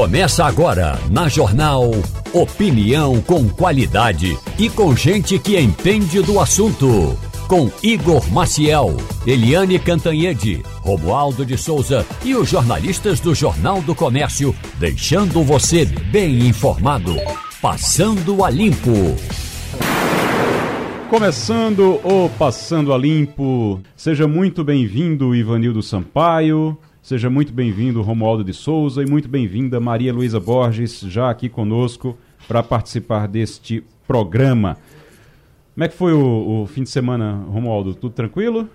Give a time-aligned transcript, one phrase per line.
[0.00, 1.90] Começa agora na Jornal
[2.32, 7.18] Opinião com qualidade e com gente que entende do assunto.
[7.46, 14.56] Com Igor Maciel, Eliane Cantanhede, Romualdo de Souza e os jornalistas do Jornal do Comércio,
[14.78, 17.16] deixando você bem informado.
[17.60, 19.14] Passando a Limpo.
[21.10, 23.82] Começando o Passando a Limpo.
[23.94, 26.78] Seja muito bem-vindo, Ivanildo Sampaio.
[27.10, 32.16] Seja muito bem-vindo, Romualdo de Souza, e muito bem-vinda, Maria Luísa Borges, já aqui conosco
[32.46, 34.76] para participar deste programa.
[35.74, 37.96] Como é que foi o, o fim de semana, Romualdo?
[37.96, 38.68] Tudo tranquilo?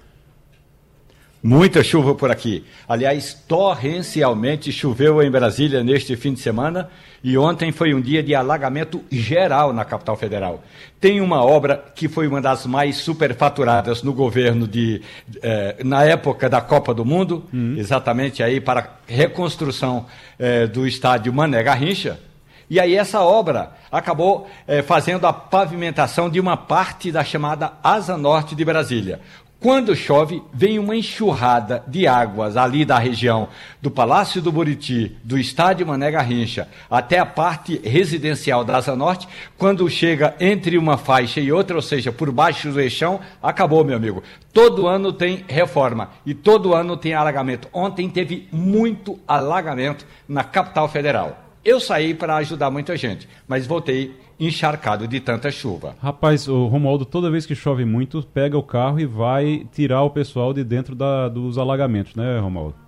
[1.47, 2.65] Muita chuva por aqui.
[2.89, 6.89] Aliás, torrencialmente choveu em Brasília neste fim de semana
[7.23, 10.63] e ontem foi um dia de alagamento geral na capital federal.
[10.99, 15.03] Tem uma obra que foi uma das mais superfaturadas no governo de
[15.39, 17.75] eh, na época da Copa do Mundo, uhum.
[17.77, 20.07] exatamente aí para reconstrução
[20.39, 22.19] eh, do estádio Mané Garrincha.
[22.67, 28.17] E aí essa obra acabou eh, fazendo a pavimentação de uma parte da chamada Asa
[28.17, 29.19] Norte de Brasília.
[29.65, 33.47] Quando chove, vem uma enxurrada de águas ali da região
[33.81, 39.27] do Palácio do Buriti, do Estádio Mané Garrincha, até a parte residencial da Asa Norte.
[39.57, 43.97] Quando chega entre uma faixa e outra, ou seja, por baixo do eixão, acabou, meu
[43.97, 44.21] amigo.
[44.53, 47.67] Todo ano tem reforma e todo ano tem alagamento.
[47.73, 51.43] Ontem teve muito alagamento na capital federal.
[51.65, 55.95] Eu saí para ajudar muita gente, mas voltei encharcado de tanta chuva.
[56.01, 60.09] Rapaz, o Romualdo, toda vez que chove muito, pega o carro e vai tirar o
[60.09, 62.84] pessoal de dentro da, dos alagamentos, né, Romualdo?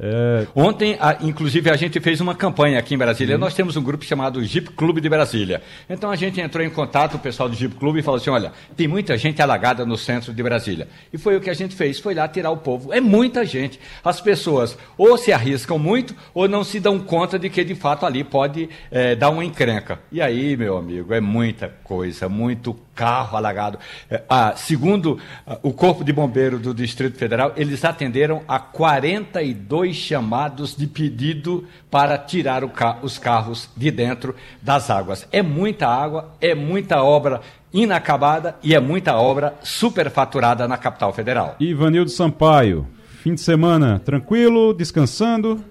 [0.00, 0.46] É...
[0.54, 3.34] Ontem, a, inclusive, a gente fez uma campanha aqui em Brasília.
[3.34, 3.40] Uhum.
[3.40, 5.60] Nós temos um grupo chamado Jeep Clube de Brasília.
[5.90, 8.52] Então a gente entrou em contato, o pessoal do Jeep Clube, e falou assim: olha,
[8.76, 10.88] tem muita gente alagada no centro de Brasília.
[11.12, 12.92] E foi o que a gente fez: foi lá tirar o povo.
[12.92, 13.80] É muita gente.
[14.04, 18.06] As pessoas ou se arriscam muito ou não se dão conta de que de fato
[18.06, 19.98] ali pode é, dar uma encrenca.
[20.12, 23.78] E aí, meu amigo, é muita coisa, muito carro alagado.
[24.10, 25.18] É, ah, segundo
[25.62, 32.18] o Corpo de Bombeiro do Distrito Federal, eles atenderam a 42 chamados de pedido para
[32.18, 35.26] tirar ca os carros de dentro das águas.
[35.32, 37.40] É muita água, é muita obra
[37.72, 41.56] inacabada e é muita obra superfaturada na capital federal.
[41.60, 42.86] Ivanildo Sampaio,
[43.22, 45.62] fim de semana tranquilo, descansando?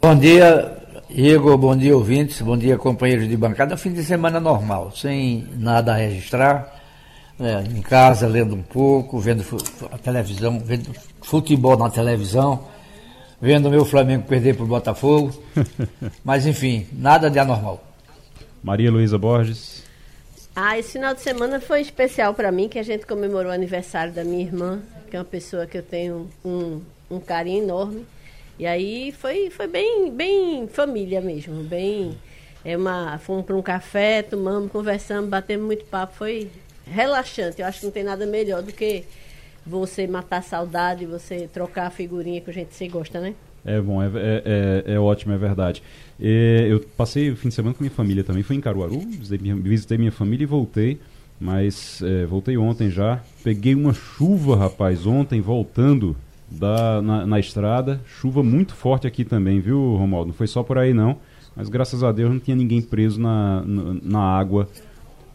[0.00, 3.76] Bom dia, Igor, bom dia ouvintes, bom dia companheiros de bancada.
[3.76, 6.81] Fim de semana normal, sem nada a registrar.
[7.38, 9.44] Né, em casa, lendo um pouco, vendo
[9.90, 12.68] a televisão, vendo futebol na televisão,
[13.40, 15.32] vendo o meu Flamengo perder para o Botafogo.
[16.22, 17.82] Mas enfim, nada de anormal.
[18.62, 19.82] Maria Luísa Borges.
[20.54, 24.12] Ah, esse final de semana foi especial para mim, que a gente comemorou o aniversário
[24.12, 28.06] da minha irmã, que é uma pessoa que eu tenho um, um carinho enorme.
[28.58, 32.16] E aí foi, foi bem, bem família mesmo, bem.
[32.64, 36.50] É uma, fomos para um café, tomamos, conversamos, batemos muito papo, foi
[36.86, 37.60] relaxante.
[37.60, 39.04] Eu acho que não tem nada melhor do que
[39.66, 43.34] você matar a saudade, você trocar a figurinha que a gente se gosta, né?
[43.64, 45.82] É bom, é, é, é, é ótimo, é verdade.
[46.18, 49.54] Eu passei o fim de semana com minha família também, fui em Caruaru, visitei minha,
[49.54, 51.00] visitei minha família e voltei,
[51.40, 53.22] mas é, voltei ontem já.
[53.42, 56.16] Peguei uma chuva, rapaz, ontem voltando
[56.50, 58.00] da, na, na, estrada.
[58.06, 60.28] Chuva muito forte aqui também, viu, Romualdo?
[60.28, 61.18] Não foi só por aí não,
[61.54, 64.68] mas graças a Deus não tinha ninguém preso na, na, na água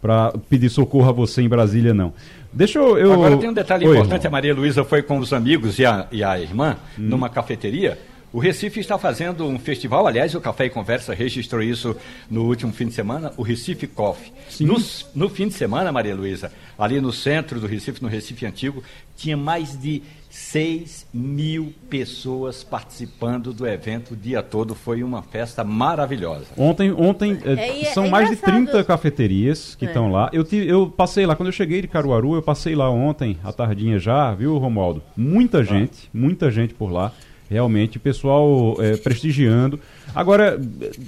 [0.02, 2.13] para pedir socorro a você em Brasília, não.
[2.52, 2.97] Deixa eu.
[2.97, 3.13] eu...
[3.13, 4.28] Agora tem um detalhe Oi, importante: irmão.
[4.28, 7.03] a Maria Luísa foi com os amigos e a, e a irmã hum.
[7.03, 7.97] numa cafeteria.
[8.31, 11.96] O Recife está fazendo um festival, aliás, o Café e Conversa registrou isso
[12.30, 14.34] no último fim de semana, o Recife Coffee.
[14.59, 14.75] No,
[15.16, 18.84] no fim de semana, Maria Luísa, ali no centro do Recife, no Recife Antigo,
[19.16, 24.75] tinha mais de 6 mil pessoas participando do evento o dia todo.
[24.75, 26.45] Foi uma festa maravilhosa.
[26.57, 30.11] Ontem, ontem é, é, são é mais de 30 cafeterias que estão é.
[30.11, 30.29] lá.
[30.33, 33.97] Eu, eu passei lá, quando eu cheguei de Caruaru, eu passei lá ontem, à tardinha
[33.99, 35.01] já, viu, Romualdo?
[35.15, 36.09] Muita gente, ah.
[36.13, 37.11] muita gente por lá.
[37.49, 39.80] Realmente, pessoal é, prestigiando.
[40.13, 40.59] Agora,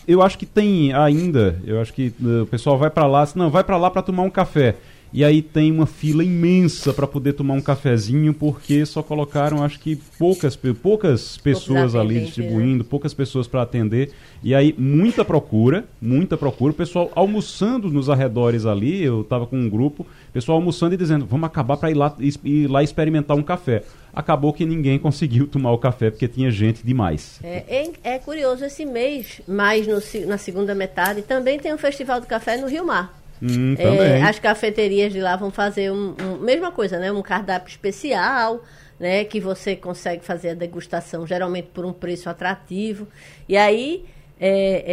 [0.08, 3.50] eu acho que tem ainda, eu acho que uh, o pessoal vai para lá, não,
[3.50, 4.78] vai para lá para tomar um café
[5.12, 9.80] e aí tem uma fila imensa para poder tomar um cafezinho, porque só colocaram, acho
[9.80, 12.90] que poucas, poucas pessoas ali distribuindo, né?
[12.90, 14.12] poucas pessoas para atender,
[14.44, 19.58] e aí muita procura, muita procura, o pessoal almoçando nos arredores ali, eu estava com
[19.58, 23.44] um grupo, pessoal almoçando e dizendo, vamos acabar para ir lá, ir lá experimentar um
[23.44, 23.84] café.
[24.14, 27.40] Acabou que ninguém conseguiu tomar o café porque tinha gente demais.
[27.44, 32.22] É, é, é curioso, esse mês, mais no, na segunda metade, também tem um festival
[32.22, 33.19] do café no Rio Mar.
[33.42, 37.12] Hum, é, as cafeterias de lá vão fazer um, um, mesma coisa, né?
[37.12, 38.64] Um cardápio especial,
[39.00, 43.08] né, que você consegue fazer a degustação geralmente por um preço atrativo.
[43.48, 44.06] E aí
[44.40, 44.84] é,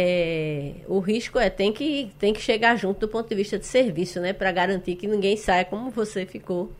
[0.79, 3.65] é, o risco é tem que, tem que chegar junto do ponto de vista de
[3.65, 6.71] serviço, né, para garantir que ninguém saia como você ficou.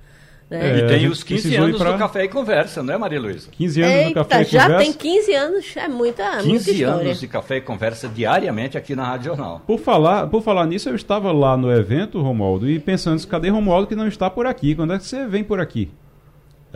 [0.49, 0.69] Né?
[0.71, 1.91] É, e tem os 15 anos pra...
[1.91, 3.49] do Café e Conversa, não é, Maria Luísa?
[3.51, 4.85] 15 anos Eita, do Café e já Conversa.
[4.85, 6.93] Já tem 15 anos, é muita, 15 muita história.
[6.93, 9.61] anos de Café e Conversa diariamente aqui na Rádio Jornal.
[9.67, 13.87] Por falar, por falar nisso, eu estava lá no evento, Romualdo, e pensando, cadê Romualdo
[13.87, 14.73] que não está por aqui?
[14.73, 15.91] Quando é que você vem por aqui?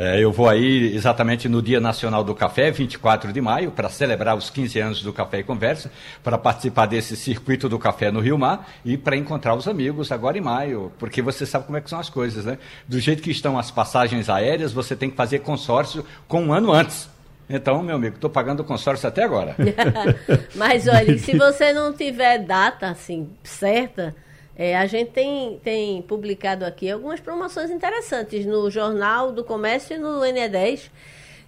[0.03, 4.35] É, eu vou aí exatamente no Dia Nacional do Café, 24 de maio, para celebrar
[4.35, 5.91] os 15 anos do Café e Conversa,
[6.23, 10.39] para participar desse circuito do café no Rio Mar e para encontrar os amigos agora
[10.39, 12.57] em maio, porque você sabe como é que são as coisas, né?
[12.87, 16.73] Do jeito que estão as passagens aéreas, você tem que fazer consórcio com um ano
[16.73, 17.07] antes.
[17.47, 19.55] Então, meu amigo, estou pagando o consórcio até agora.
[20.55, 24.15] Mas olha, se você não tiver data assim certa,
[24.55, 29.99] é, a gente tem, tem publicado aqui algumas promoções interessantes no Jornal do Comércio e
[29.99, 30.89] no NE10,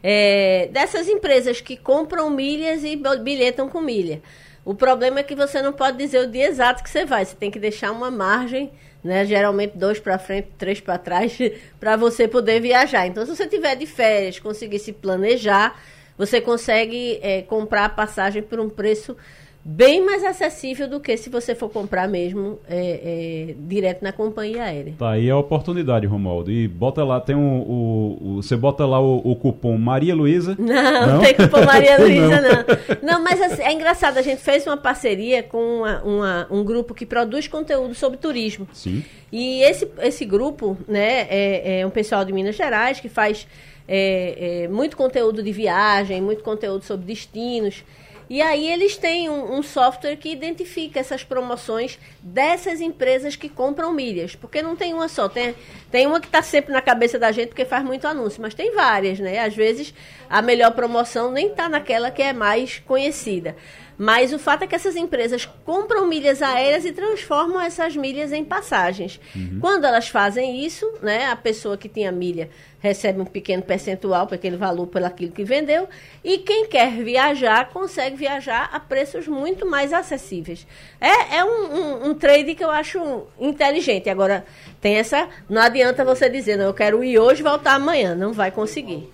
[0.01, 4.21] é, dessas empresas que compram milhas e bilhetam com milha.
[4.65, 7.35] O problema é que você não pode dizer o dia exato que você vai, você
[7.35, 8.71] tem que deixar uma margem,
[9.03, 11.37] né, geralmente dois para frente, três para trás,
[11.79, 13.05] para você poder viajar.
[13.05, 15.77] Então, se você tiver de férias, conseguir se planejar,
[16.17, 19.17] você consegue é, comprar a passagem por um preço
[19.65, 24.63] bem mais acessível do que se você for comprar mesmo é, é, direto na companhia
[24.63, 24.93] aérea.
[24.99, 26.51] Tá aí a oportunidade, Romualdo.
[26.51, 30.55] E bota lá, tem um, o, o você bota lá o, o, cupom Maria Luísa.
[30.59, 33.11] Não, não, tem cupom Maria Luísa, não.
[33.13, 33.23] não.
[33.23, 37.05] mas assim, é engraçado, a gente fez uma parceria com uma, uma, um grupo que
[37.05, 38.67] produz conteúdo sobre turismo.
[38.73, 39.03] Sim.
[39.31, 43.47] E esse, esse grupo, né, é, é um pessoal de Minas Gerais que faz
[43.87, 47.83] é, é, muito conteúdo de viagem, muito conteúdo sobre destinos.
[48.29, 53.91] E aí eles têm um, um, software que identifica essas promoções dessas empresas que compram
[53.91, 54.35] milhas.
[54.35, 55.27] Porque não tem uma só.
[55.27, 55.55] Tem,
[55.91, 58.73] tem uma que está sempre na cabeça da gente porque faz muito anúncio, mas tem
[58.73, 59.39] várias, né?
[59.39, 59.93] Às vezes
[60.29, 63.55] a melhor promoção nem está naquela que é mais conhecida.
[64.03, 68.43] Mas o fato é que essas empresas compram milhas aéreas e transformam essas milhas em
[68.43, 69.17] passagens.
[69.33, 69.59] Uhum.
[69.61, 72.49] Quando elas fazem isso, né, a pessoa que tem a milha
[72.81, 75.87] recebe um pequeno percentual para aquele valor pelo aquilo que vendeu
[76.21, 80.67] e quem quer viajar consegue viajar a preços muito mais acessíveis.
[80.99, 84.09] É, é um, um, um trade que eu acho inteligente.
[84.09, 84.43] Agora,
[84.81, 85.29] tem essa.
[85.49, 88.15] Não adianta você dizer, não, eu quero ir hoje e voltar amanhã.
[88.15, 89.09] Não vai conseguir.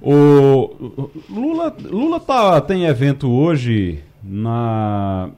[0.00, 5.30] O Lula, Lula tá, tem evento hoje na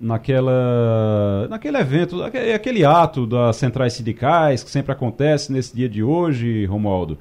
[0.00, 6.64] naquela naquele evento, aquele, ato das centrais sindicais que sempre acontece nesse dia de hoje,
[6.66, 7.18] Romualdo.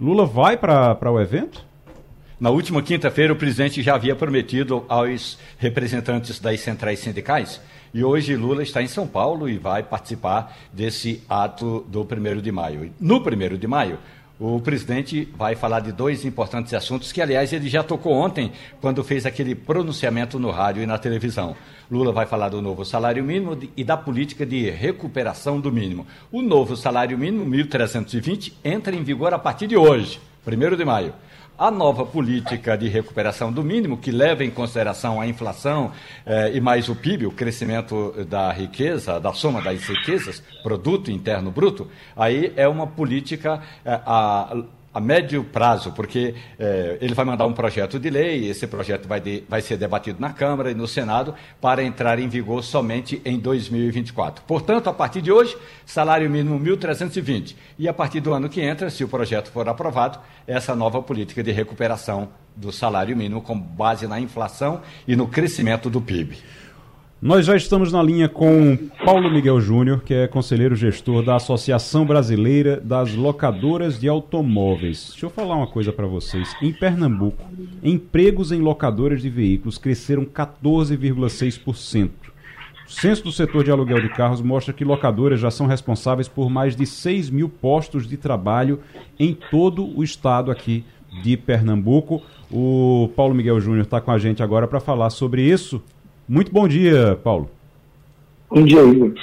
[0.00, 1.66] Lula vai para o evento?
[2.38, 7.60] Na última quinta-feira, o presidente já havia prometido aos representantes das centrais sindicais
[7.92, 12.52] e hoje Lula está em São Paulo e vai participar desse ato do 1 de
[12.52, 12.92] maio.
[13.00, 13.98] No 1 de maio,
[14.40, 19.02] o presidente vai falar de dois importantes assuntos que, aliás, ele já tocou ontem, quando
[19.02, 21.56] fez aquele pronunciamento no rádio e na televisão.
[21.90, 26.06] Lula vai falar do novo salário mínimo e da política de recuperação do mínimo.
[26.30, 31.14] O novo salário mínimo, 1.320, entra em vigor a partir de hoje, 1 de maio
[31.58, 35.90] a nova política de recuperação do mínimo, que leva em consideração a inflação
[36.24, 41.50] eh, e mais o PIB, o crescimento da riqueza, da soma das riquezas, produto interno
[41.50, 44.56] bruto, aí é uma política eh, a,
[44.92, 49.20] a médio prazo, porque eh, ele vai mandar um projeto de lei, esse projeto vai,
[49.20, 53.38] de, vai ser debatido na Câmara e no Senado para entrar em vigor somente em
[53.38, 54.44] 2024.
[54.44, 57.54] Portanto, a partir de hoje, salário mínimo 1.320.
[57.78, 61.42] E a partir do ano que entra, se o projeto for aprovado, essa nova política
[61.42, 66.38] de recuperação do salário mínimo com base na inflação e no crescimento do PIB.
[67.20, 72.06] Nós já estamos na linha com Paulo Miguel Júnior, que é conselheiro gestor da Associação
[72.06, 75.08] Brasileira das Locadoras de Automóveis.
[75.10, 76.54] Deixa eu falar uma coisa para vocês.
[76.62, 77.44] Em Pernambuco,
[77.82, 82.10] empregos em locadoras de veículos cresceram 14,6%.
[82.86, 86.48] O censo do setor de aluguel de carros mostra que locadoras já são responsáveis por
[86.48, 88.78] mais de 6 mil postos de trabalho
[89.18, 90.84] em todo o estado aqui
[91.20, 92.22] de Pernambuco.
[92.48, 95.82] O Paulo Miguel Júnior está com a gente agora para falar sobre isso.
[96.28, 97.48] Muito bom dia, Paulo.
[98.50, 99.14] Bom dia, Igor.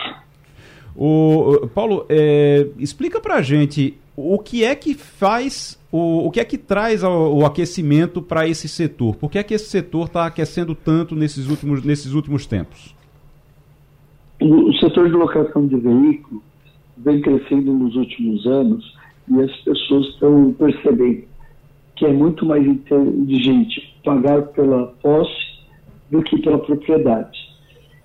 [0.96, 6.40] O, Paulo, é, explica para a gente o que é que faz, o, o que
[6.40, 9.16] é que traz o, o aquecimento para esse setor?
[9.16, 12.96] Por que é que esse setor está aquecendo tanto nesses últimos, nesses últimos tempos?
[14.42, 16.42] O, o setor de locação de veículos
[16.98, 18.96] vem crescendo nos últimos anos
[19.30, 21.24] e as pessoas estão percebendo
[21.96, 25.55] que é muito mais inteligente pagar pela posse
[26.10, 27.38] do que pela propriedade.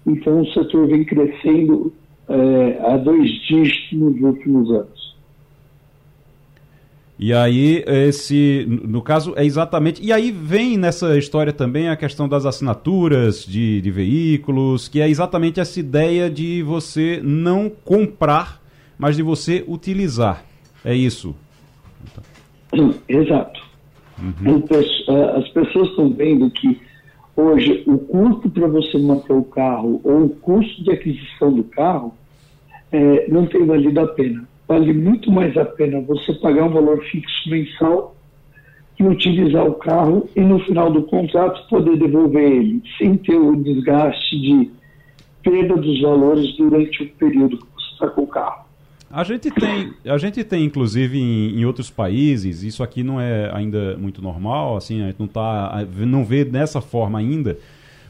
[0.06, 1.92] Então, o setor vem crescendo
[2.28, 5.00] é, a dois dígitos nos últimos anos.
[7.22, 10.02] E aí, esse, no caso, é exatamente.
[10.02, 15.08] E aí vem nessa história também a questão das assinaturas de, de veículos, que é
[15.08, 18.58] exatamente essa ideia de você não comprar,
[18.98, 20.42] mas de você utilizar.
[20.82, 21.36] É isso.
[23.06, 23.60] Exato.
[24.18, 24.64] Uhum.
[25.36, 26.80] As pessoas estão vendo que
[27.36, 32.14] hoje o custo para você manter o carro ou o custo de aquisição do carro
[32.92, 37.02] é, não tem valido a pena vale muito mais a pena você pagar um valor
[37.06, 38.14] fixo mensal
[39.00, 43.56] e utilizar o carro e no final do contrato poder devolver ele, sem ter o
[43.56, 44.70] desgaste de
[45.42, 48.64] perda dos valores durante o período que você está com o carro.
[49.12, 53.50] A gente tem, a gente tem inclusive em, em, outros países, isso aqui não é
[53.52, 57.58] ainda muito normal, assim, a gente não, tá, não vê dessa forma ainda,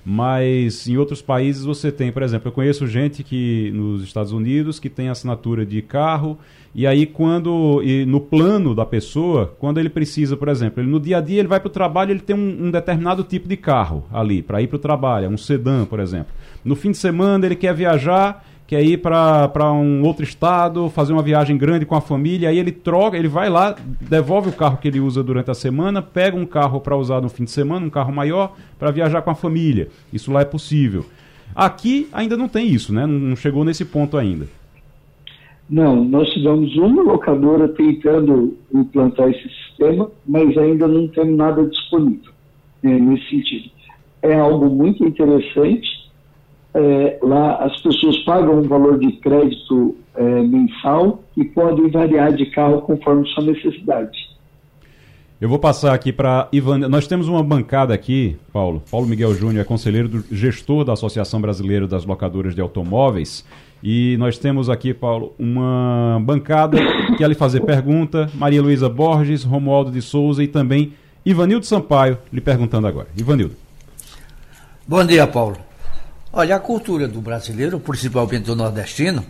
[0.04, 4.78] mas em outros países você tem, por exemplo, eu conheço gente que nos Estados Unidos
[4.78, 6.38] que tem assinatura de carro
[6.74, 11.00] e aí quando e no plano da pessoa, quando ele precisa, por exemplo, ele, no
[11.00, 13.56] dia a dia ele vai para o trabalho, ele tem um, um determinado tipo de
[13.56, 16.32] carro ali para ir para o trabalho, um sedã, por exemplo.
[16.62, 21.22] No fim de semana ele quer viajar quer ir para um outro estado, fazer uma
[21.22, 24.86] viagem grande com a família, aí ele troca, ele vai lá, devolve o carro que
[24.86, 27.90] ele usa durante a semana, pega um carro para usar no fim de semana, um
[27.90, 29.88] carro maior, para viajar com a família.
[30.12, 31.04] Isso lá é possível.
[31.52, 33.06] Aqui ainda não tem isso, né?
[33.06, 34.46] Não chegou nesse ponto ainda.
[35.68, 42.30] Não, nós tivemos uma locadora tentando implantar esse sistema, mas ainda não temos nada disponível
[42.84, 43.68] né, nesse sentido.
[44.22, 45.99] É algo muito interessante,
[46.74, 52.46] é, lá as pessoas pagam um valor de crédito é, mensal e podem variar de
[52.46, 54.30] carro conforme sua necessidade.
[55.40, 56.80] Eu vou passar aqui para Ivan.
[56.80, 58.82] Nós temos uma bancada aqui, Paulo.
[58.90, 63.44] Paulo Miguel Júnior é conselheiro do gestor da Associação Brasileira das Locadoras de Automóveis.
[63.82, 66.76] E nós temos aqui, Paulo, uma bancada
[67.08, 68.30] que quer lhe fazer pergunta.
[68.34, 70.92] Maria Luísa Borges, Romualdo de Souza e também
[71.24, 73.08] Ivanildo Sampaio lhe perguntando agora.
[73.16, 73.54] Ivanildo.
[74.86, 75.69] Bom dia, Paulo.
[76.32, 79.24] Olha, a cultura do brasileiro, principalmente do nordestino,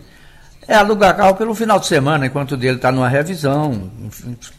[0.67, 3.91] é alugar carro pelo final de semana, enquanto dele está numa revisão,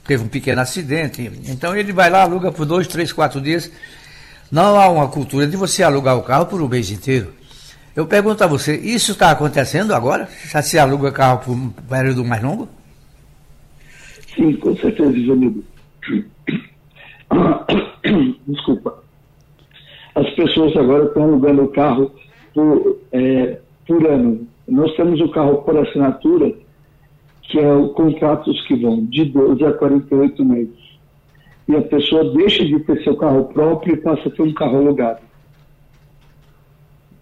[0.04, 1.30] teve um pequeno acidente.
[1.46, 3.70] Então ele vai lá, aluga por dois, três, quatro dias.
[4.50, 7.32] Não há uma cultura de você alugar o carro por um mês inteiro.
[7.94, 10.28] Eu pergunto a você, isso está acontecendo agora?
[10.50, 12.68] Já se aluga carro por um período mais longo?
[14.34, 15.62] Sim, com certeza, amigo.
[18.48, 19.02] Desculpa.
[20.14, 22.12] As pessoas agora estão alugando o carro
[22.54, 24.46] por, é, por ano.
[24.68, 26.52] Nós temos o carro por assinatura,
[27.42, 30.82] que é o contratos que vão de 12 a 48 meses.
[31.68, 34.78] E a pessoa deixa de ter seu carro próprio e passa a ter um carro
[34.78, 35.20] alugado.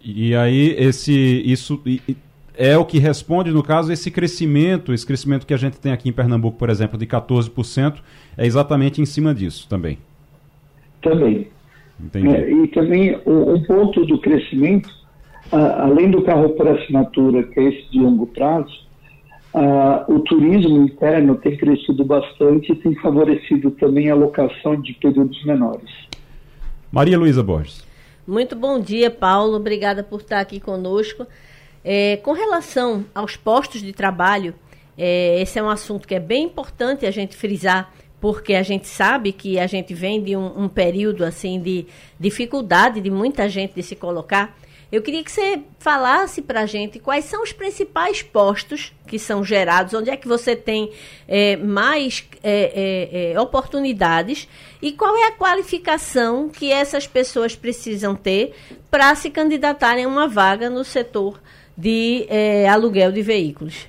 [0.03, 1.13] E aí esse
[1.45, 1.83] isso
[2.57, 6.09] é o que responde no caso esse crescimento, esse crescimento que a gente tem aqui
[6.09, 7.97] em Pernambuco, por exemplo, de 14%,
[8.37, 9.99] é exatamente em cima disso também.
[11.03, 11.49] Também.
[12.25, 14.89] É, e também um ponto do crescimento
[15.53, 18.89] além do carro por assinatura, que é esse de longo prazo,
[20.09, 25.91] o turismo interno tem crescido bastante e tem favorecido também a locação de períodos menores.
[26.93, 27.85] Maria Luísa Borges.
[28.27, 29.57] Muito bom dia, Paulo.
[29.57, 31.27] Obrigada por estar aqui conosco.
[31.85, 34.55] É, com relação aos postos de trabalho,
[34.97, 38.87] é, esse é um assunto que é bem importante a gente frisar, porque a gente
[38.87, 41.87] sabe que a gente vem de um, um período assim de
[42.19, 44.57] dificuldade de muita gente de se colocar.
[44.93, 49.45] Eu queria que você falasse para a gente quais são os principais postos que são
[49.45, 50.91] gerados, onde é que você tem
[51.29, 54.49] é, mais é, é, é, oportunidades
[54.83, 58.53] e qual é a qualificação que essas pessoas precisam ter
[58.91, 61.41] para se candidatarem a uma vaga no setor
[61.79, 63.87] de é, aluguel de veículos.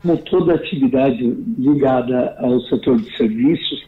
[0.00, 1.24] Como toda atividade
[1.58, 3.84] ligada ao setor de serviços,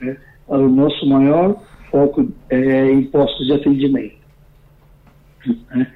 [0.00, 4.16] é, o nosso maior foco é, em postos de atendimento.
[5.70, 5.92] Né?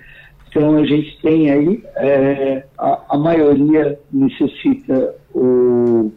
[0.49, 6.11] Então a gente tem aí, é, a, a, maioria necessita o,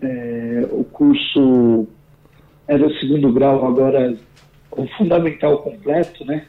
[0.00, 1.88] é, o curso,
[2.68, 4.16] era segundo grau, agora
[4.70, 6.46] o fundamental completo, né?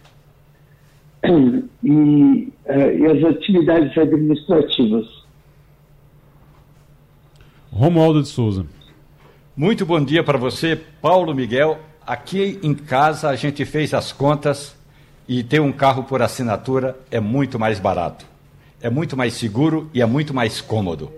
[1.84, 5.06] E, é, e as atividades administrativas.
[7.72, 8.66] Romualdo de Souza.
[9.58, 11.80] Muito bom dia para você, Paulo Miguel.
[12.06, 14.76] Aqui em casa a gente fez as contas
[15.28, 18.24] e ter um carro por assinatura é muito mais barato,
[18.80, 21.12] é muito mais seguro e é muito mais cômodo.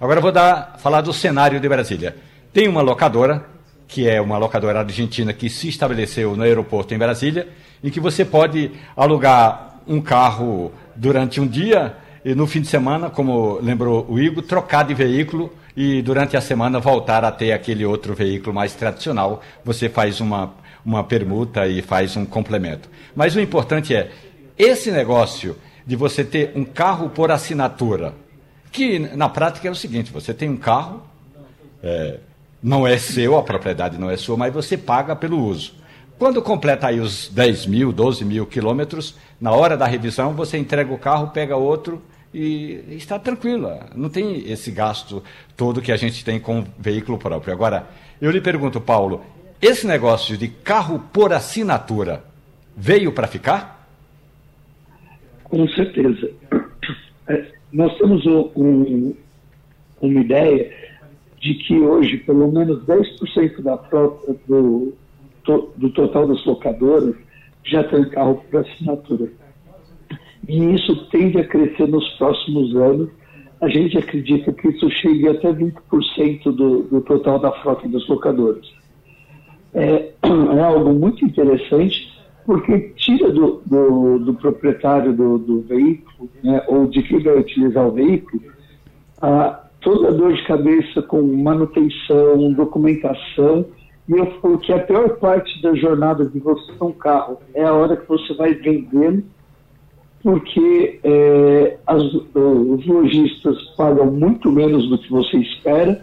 [0.00, 2.16] Agora vou dar, falar do cenário de Brasília.
[2.52, 3.44] Tem uma locadora,
[3.88, 7.48] que é uma locadora argentina que se estabeleceu no aeroporto em Brasília,
[7.82, 13.10] em que você pode alugar um carro durante um dia e no fim de semana,
[13.10, 15.52] como lembrou o Igor, trocar de veículo
[15.82, 19.40] e durante a semana voltar a ter aquele outro veículo mais tradicional.
[19.64, 20.52] Você faz uma,
[20.84, 22.86] uma permuta e faz um complemento.
[23.16, 24.10] Mas o importante é
[24.58, 25.56] esse negócio
[25.86, 28.12] de você ter um carro por assinatura,
[28.70, 31.02] que na prática é o seguinte: você tem um carro,
[31.82, 32.18] é,
[32.62, 35.72] não é seu, a propriedade não é sua, mas você paga pelo uso.
[36.18, 40.92] Quando completa aí os 10 mil, 12 mil quilômetros, na hora da revisão você entrega
[40.92, 43.86] o carro, pega outro e está tranquila.
[43.94, 45.22] Não tem esse gasto
[45.56, 47.52] todo que a gente tem com veículo próprio.
[47.52, 47.88] Agora,
[48.20, 49.22] eu lhe pergunto, Paulo,
[49.60, 52.24] esse negócio de carro por assinatura
[52.76, 53.88] veio para ficar?
[55.44, 56.30] Com certeza.
[57.28, 59.16] É, nós temos um, um,
[60.00, 60.72] uma ideia
[61.40, 64.94] de que hoje pelo menos 10% da frota do,
[65.76, 67.14] do total das locadoras
[67.64, 69.30] já tem carro por assinatura.
[70.48, 73.08] E isso tende a crescer nos próximos anos.
[73.60, 78.66] A gente acredita que isso chegue até 20% do, do total da frota das locadoras.
[79.74, 80.12] É,
[80.56, 82.10] é algo muito interessante,
[82.46, 87.86] porque tira do, do, do proprietário do, do veículo, né, ou de quem vai utilizar
[87.86, 88.42] o veículo,
[89.20, 93.66] a, toda a dor de cabeça com manutenção, documentação
[94.10, 97.62] e eu falo que a pior parte da jornada de você ter um carro é
[97.62, 99.22] a hora que você vai vendendo,
[100.22, 106.00] porque é, as, os lojistas pagam muito menos do que você espera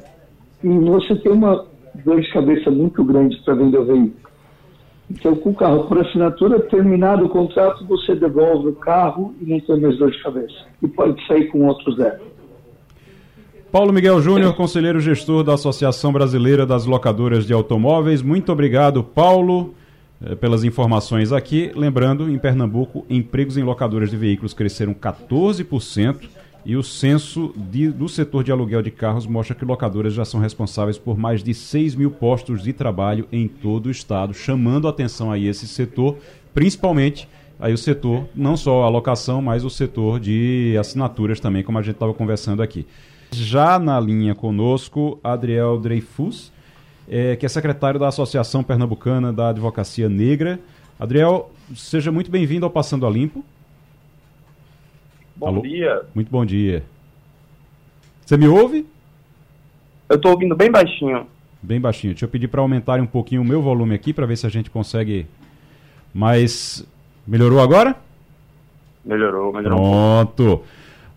[0.63, 1.65] e você tem uma
[2.03, 4.27] dor de cabeça muito grande para vender o veículo.
[5.09, 9.59] Então, com o carro por assinatura, terminado o contrato, você devolve o carro e não
[9.59, 10.55] tem mais dor de cabeça.
[10.83, 12.19] E pode sair com outro zero.
[13.71, 18.21] Paulo Miguel Júnior, conselheiro gestor da Associação Brasileira das Locadoras de Automóveis.
[18.21, 19.73] Muito obrigado, Paulo,
[20.39, 21.71] pelas informações aqui.
[21.75, 26.29] Lembrando, em Pernambuco, empregos em locadoras de veículos cresceram 14%
[26.65, 30.39] e o censo de, do setor de aluguel de carros mostra que locadoras já são
[30.39, 35.31] responsáveis por mais de 6 mil postos de trabalho em todo o estado, chamando atenção
[35.31, 36.17] aí esse setor,
[36.53, 37.27] principalmente
[37.59, 41.81] aí o setor, não só a locação, mas o setor de assinaturas também, como a
[41.81, 42.85] gente estava conversando aqui.
[43.31, 46.51] Já na linha conosco, Adriel Dreyfus,
[47.07, 50.59] é, que é secretário da Associação Pernambucana da Advocacia Negra.
[50.99, 53.43] Adriel, seja muito bem-vindo ao Passando a Limpo.
[55.35, 55.61] Bom Alô?
[55.61, 56.01] dia.
[56.13, 56.83] Muito bom dia.
[58.25, 58.85] Você me ouve?
[60.09, 61.27] Eu estou ouvindo bem baixinho.
[61.61, 62.13] Bem baixinho.
[62.13, 64.49] Deixa eu pedir para aumentar um pouquinho o meu volume aqui para ver se a
[64.49, 65.27] gente consegue.
[66.13, 66.85] Mas
[67.25, 67.95] melhorou agora?
[69.05, 69.77] Melhorou, melhorou.
[69.79, 70.63] Pronto.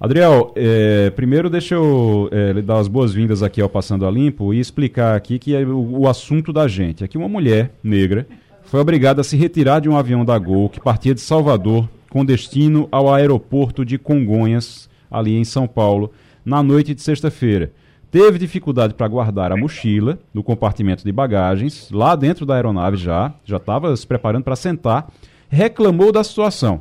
[0.01, 4.59] Adriel, é, primeiro deixa eu é, dar as boas-vindas aqui ao Passando a Limpo e
[4.59, 7.05] explicar aqui que é o, o, assunto da gente.
[7.05, 8.27] Aqui uma mulher negra
[8.63, 12.25] foi obrigada a se retirar de um avião da Gol que partia de Salvador com
[12.25, 16.11] destino ao aeroporto de Congonhas, ali em São Paulo,
[16.43, 17.71] na noite de sexta-feira.
[18.11, 23.35] Teve dificuldade para guardar a mochila no compartimento de bagagens, lá dentro da aeronave já,
[23.45, 25.13] já estava se preparando para sentar,
[25.51, 26.81] reclamou da situação.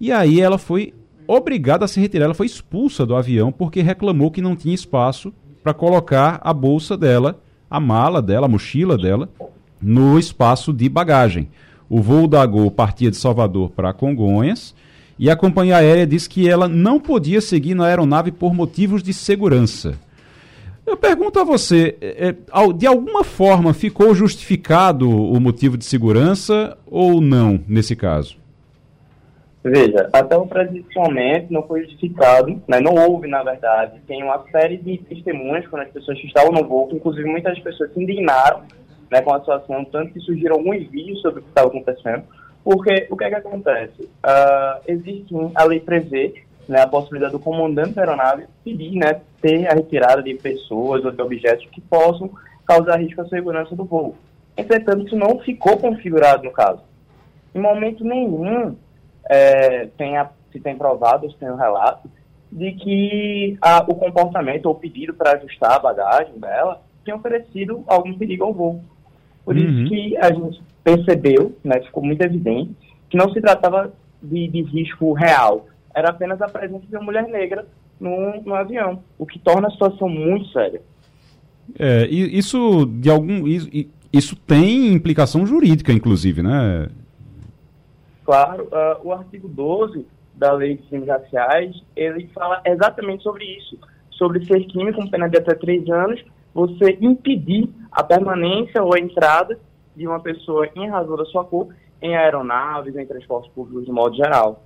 [0.00, 0.94] E aí ela foi
[1.26, 2.26] obrigada a se retirar.
[2.26, 6.96] Ela foi expulsa do avião porque reclamou que não tinha espaço para colocar a bolsa
[6.96, 9.28] dela, a mala dela, a mochila dela,
[9.80, 11.48] no espaço de bagagem.
[11.88, 14.74] O voo da Gol partia de Salvador para Congonhas
[15.18, 19.12] e a companhia aérea disse que ela não podia seguir na aeronave por motivos de
[19.12, 19.98] segurança.
[20.86, 26.76] Eu pergunto a você, é, é de alguma forma ficou justificado o motivo de segurança
[26.86, 28.36] ou não nesse caso?
[29.68, 34.00] Veja, até o presente momento não foi justificado, né, não houve, na verdade.
[34.06, 37.92] Tem uma série de testemunhas quando as pessoas que estavam no voo, inclusive muitas pessoas
[37.92, 38.62] se indignaram
[39.10, 42.22] né, com a situação, tanto que surgiram alguns vídeos sobre o que estava acontecendo.
[42.62, 44.02] Porque o que é que acontece?
[44.02, 49.66] Uh, existe, a lei prevê né, a possibilidade do comandante da aeronave pedir, né, ter
[49.66, 52.30] a retirada de pessoas ou de objetos que possam
[52.64, 54.14] causar risco à segurança do voo.
[54.56, 56.82] Entretanto, isso não ficou configurado no caso.
[57.52, 58.76] Em momento nenhum,
[59.28, 62.08] é, tenha, se tem provado, se tem um relato,
[62.50, 68.16] de que a, o comportamento ou pedido para ajustar a bagagem dela tinha oferecido algum
[68.16, 68.80] perigo ao voo.
[69.44, 69.62] Por uhum.
[69.62, 72.74] isso que a gente percebeu, né, ficou muito evidente,
[73.08, 77.26] que não se tratava de, de risco real, era apenas a presença de uma mulher
[77.28, 77.66] negra
[78.00, 80.80] no, no avião, o que torna a situação muito séria.
[81.78, 83.68] É, isso de algum isso,
[84.12, 86.88] isso tem implicação jurídica, inclusive, né?
[88.26, 93.78] Claro, uh, o artigo 12 da Lei de Crimes Raciais, ele fala exatamente sobre isso,
[94.10, 98.98] sobre ser crime com pena de até três anos, você impedir a permanência ou a
[98.98, 99.56] entrada
[99.94, 101.68] de uma pessoa em razão da sua cor
[102.02, 104.64] em aeronaves, em transportes públicos de modo geral.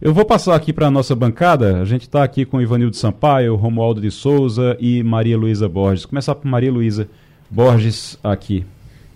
[0.00, 1.80] Eu vou passar aqui para a nossa bancada.
[1.80, 6.06] A gente está aqui com Ivanildo Sampaio, Romualdo de Souza e Maria Luísa Borges.
[6.06, 7.08] Começar por Maria Luísa
[7.50, 8.64] Borges aqui.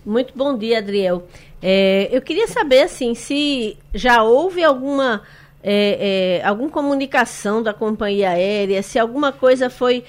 [0.05, 1.23] Muito bom dia, Adriel.
[1.61, 5.23] É, eu queria saber assim se já houve alguma
[5.63, 10.03] é, é, alguma comunicação da companhia aérea, se alguma coisa foi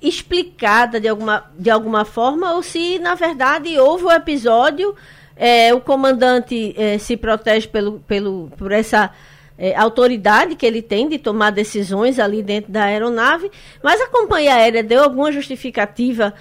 [0.00, 4.94] explicada de alguma, de alguma forma ou se na verdade houve o um episódio,
[5.36, 9.10] é, o comandante é, se protege pelo, pelo, por essa
[9.58, 13.50] é, autoridade que ele tem de tomar decisões ali dentro da aeronave,
[13.82, 16.32] mas a companhia aérea deu alguma justificativa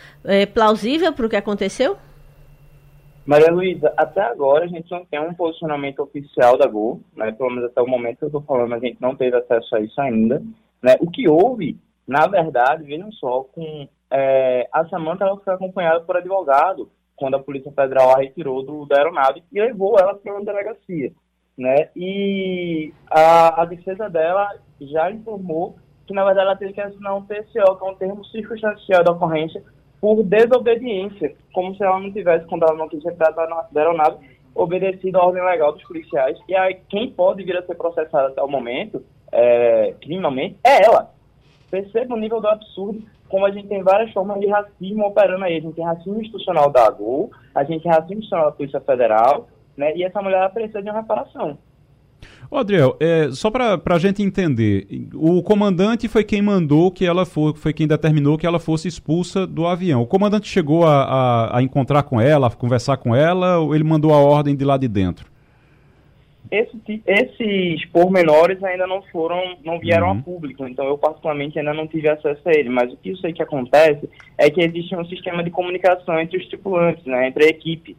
[0.54, 1.98] plausível para o que aconteceu?
[3.25, 7.31] Maria Luísa, até agora a gente não tem um posicionamento oficial da Gol, né?
[7.31, 9.79] Pelo menos até o momento que eu estou falando, a gente não teve acesso a
[9.79, 10.41] isso ainda.
[10.81, 10.97] Né?
[10.99, 16.17] O que houve, na verdade, vejam só, com é, a Samanta ela foi acompanhada por
[16.17, 20.43] advogado quando a Polícia Federal a retirou do, da aeronave e levou ela para uma
[20.43, 21.13] delegacia.
[21.57, 21.89] Né?
[21.95, 24.49] E a, a defesa dela
[24.81, 28.25] já informou que, na verdade, ela teve que assinar um TCO, que é um termo
[28.25, 29.63] circunstancial da ocorrência,
[30.04, 34.18] por desobediência, como se ela não tivesse, quando ela não quis retirar da aeronave,
[34.54, 36.38] obedecido à ordem legal dos policiais.
[36.46, 41.10] E aí, quem pode vir a ser processada até o momento, é, criminalmente, é ela.
[41.72, 45.56] Perceba o nível do absurdo, como a gente tem várias formas de racismo operando aí.
[45.56, 49.48] A gente tem racismo institucional da AGU, a gente tem racismo institucional da Polícia Federal,
[49.78, 49.96] né?
[49.96, 51.58] E essa mulher precisa de uma reparação.
[52.54, 54.86] Ô, Adriel, é, só para a gente entender,
[55.16, 59.48] o comandante foi quem mandou que ela for, foi quem determinou que ela fosse expulsa
[59.48, 60.04] do avião.
[60.04, 63.84] O comandante chegou a, a, a encontrar com ela, a conversar com ela, ou ele
[63.84, 65.26] mandou a ordem de lá de dentro?
[66.52, 70.20] Esse, esses pormenores ainda não foram, não vieram uhum.
[70.20, 73.18] a público, então eu particularmente ainda não tive acesso a ele, mas o que eu
[73.18, 77.46] sei que acontece é que existe um sistema de comunicação entre os tripulantes, né, entre
[77.46, 77.98] a equipe.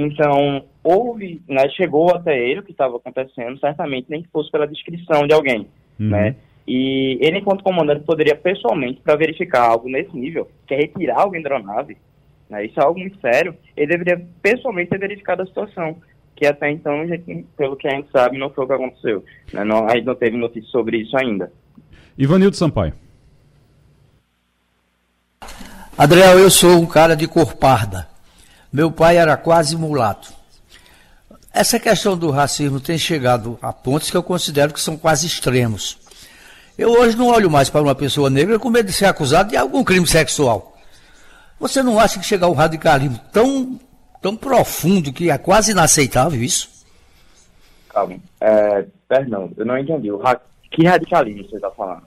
[0.00, 4.64] Então, houve, né, chegou até ele o que estava acontecendo, certamente nem que fosse pela
[4.64, 5.66] descrição de alguém,
[5.98, 6.10] uhum.
[6.10, 6.36] né?
[6.68, 11.42] E ele, enquanto comandante, poderia pessoalmente, para verificar algo nesse nível, que é retirar alguém
[11.42, 11.96] da aeronave,
[12.48, 15.96] né, isso é algo muito sério, ele deveria pessoalmente ter verificado a situação,
[16.36, 19.24] que até então, gente, pelo que a gente sabe, não foi o que aconteceu.
[19.52, 19.64] Né?
[19.64, 21.50] Não, a gente não teve notícia sobre isso ainda.
[22.16, 22.92] Ivanildo Sampaio.
[25.96, 28.06] Adriel, eu sou um cara de cor parda.
[28.72, 30.32] Meu pai era quase mulato.
[31.52, 35.98] Essa questão do racismo tem chegado a pontos que eu considero que são quase extremos.
[36.76, 39.56] Eu hoje não olho mais para uma pessoa negra com medo de ser acusado de
[39.56, 40.76] algum crime sexual.
[41.58, 43.80] Você não acha que chegar um radicalismo tão,
[44.22, 46.68] tão profundo que é quase inaceitável isso?
[47.88, 48.16] Calma.
[48.40, 50.10] É, Fernando, eu não entendi.
[50.14, 50.40] Ra...
[50.70, 52.02] Que radicalismo você está falando?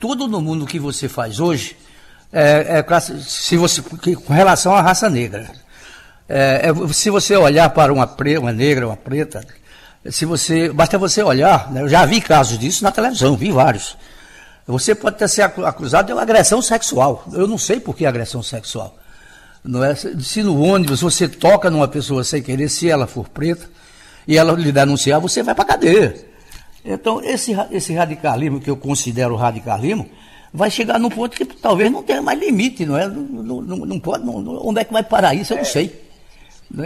[0.00, 1.76] Tudo no mundo que você faz hoje
[2.32, 5.50] é, é, se você, com relação à raça negra.
[6.28, 9.44] É, é, se você olhar para uma, pre, uma negra, uma preta,
[10.10, 13.96] se você, basta você olhar, né, eu já vi casos disso na televisão, vi vários.
[14.66, 17.24] Você pode ter ser acusado de agressão sexual.
[17.32, 18.98] Eu não sei por que agressão sexual.
[19.64, 19.94] Não é?
[19.94, 23.66] Se no ônibus você toca numa pessoa sem querer, se ela for preta,
[24.26, 26.14] e ela lhe denunciar, você vai para a cadeia.
[26.84, 30.06] Então, esse, esse radicalismo que eu considero radicalismo,
[30.52, 33.06] vai chegar num ponto que talvez não tenha mais limite, não é?
[33.06, 35.52] Não, não, não pode, não, onde é que vai parar isso?
[35.52, 36.08] Eu não sei.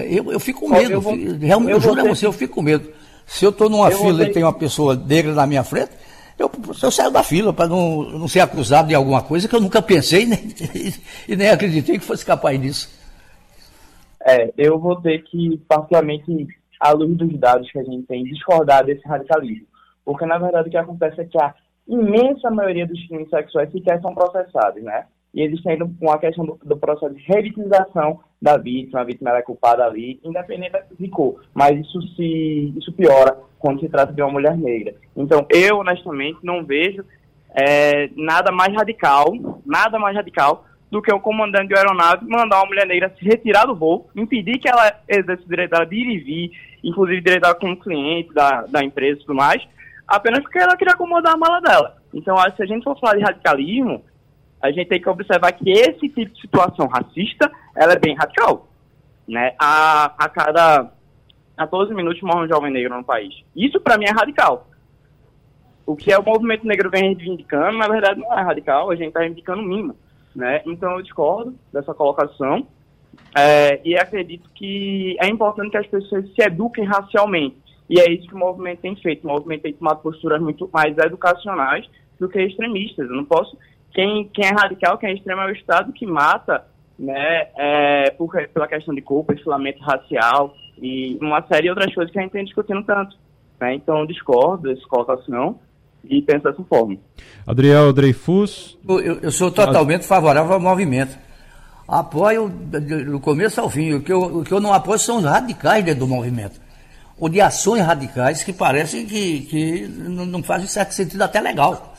[0.08, 2.62] Eu, eu fico com medo, eu vou, realmente, eu, juro a você, eu fico com
[2.62, 2.88] medo.
[3.26, 5.90] Se eu estou numa eu fila e tem uma pessoa negra na minha frente,
[6.38, 6.50] eu,
[6.82, 9.82] eu saio da fila para não, não ser acusado de alguma coisa que eu nunca
[9.82, 10.38] pensei nem,
[11.28, 13.02] e nem acreditei que fosse capaz disso.
[14.24, 16.46] É, eu vou ter que, particularmente,
[16.78, 19.66] à luz dos dados que a gente tem, discordar desse radicalismo.
[20.04, 21.54] Porque, na verdade, o que acontece é que a
[21.94, 25.06] imensa maioria dos crimes sexuais sequer são processados, né?
[25.34, 29.42] E existe ainda uma questão do, do, processo de revitimização da vítima, a vítima é
[29.42, 31.42] culpada ali, independente de cor.
[31.54, 34.94] Mas isso se isso piora quando se trata de uma mulher negra.
[35.16, 37.02] Então, eu, honestamente, não vejo
[37.54, 39.32] é, nada mais radical,
[39.64, 43.64] nada mais radical do que o comandante de aeronave mandar uma mulher negra se retirar
[43.64, 46.50] do voo, impedir que ela exerça o direito dela de ir e vir,
[46.84, 49.66] inclusive direito dela como cliente da, da empresa e tudo mais,
[50.06, 51.96] apenas porque ela queria acomodar a mala dela.
[52.12, 54.04] Então, se a gente for falar de radicalismo,
[54.60, 58.68] a gente tem que observar que esse tipo de situação racista, ela é bem radical.
[59.26, 59.54] Né?
[59.58, 60.92] A, a cada
[61.56, 63.34] 14 minutos morre um jovem negro no país.
[63.56, 64.68] Isso, para mim, é radical.
[65.84, 69.08] O que é o movimento negro vem reivindicando, na verdade, não é radical, a gente
[69.08, 69.96] está reivindicando o mínimo.
[70.34, 70.62] Né?
[70.64, 72.66] Então, eu discordo dessa colocação.
[73.36, 77.61] É, e acredito que é importante que as pessoas se eduquem racialmente.
[77.92, 79.22] E é isso que o movimento tem feito.
[79.22, 81.86] O movimento tem tomado posturas muito mais educacionais
[82.18, 83.06] do que extremistas.
[83.06, 83.54] Eu não posso.
[83.92, 86.64] Quem, quem é radical, quem é extremo é o Estado que mata
[86.98, 92.10] né, é, por, pela questão de culpa, isolamento racial e uma série de outras coisas
[92.10, 93.14] que a gente tem discutindo tanto.
[93.60, 93.74] Né?
[93.74, 95.58] Então, discordo dessa colocação
[96.02, 96.96] e penso dessa forma.
[97.46, 98.78] Adriel Dreyfus.
[98.88, 101.18] Eu, eu sou totalmente favorável ao movimento.
[101.86, 103.92] Apoio do começo ao fim.
[103.92, 106.58] O que, eu, o que eu não apoio são os radicais dentro do movimento.
[107.22, 111.94] Ou de ações radicais que parecem que, que não fazem certo sentido até legal.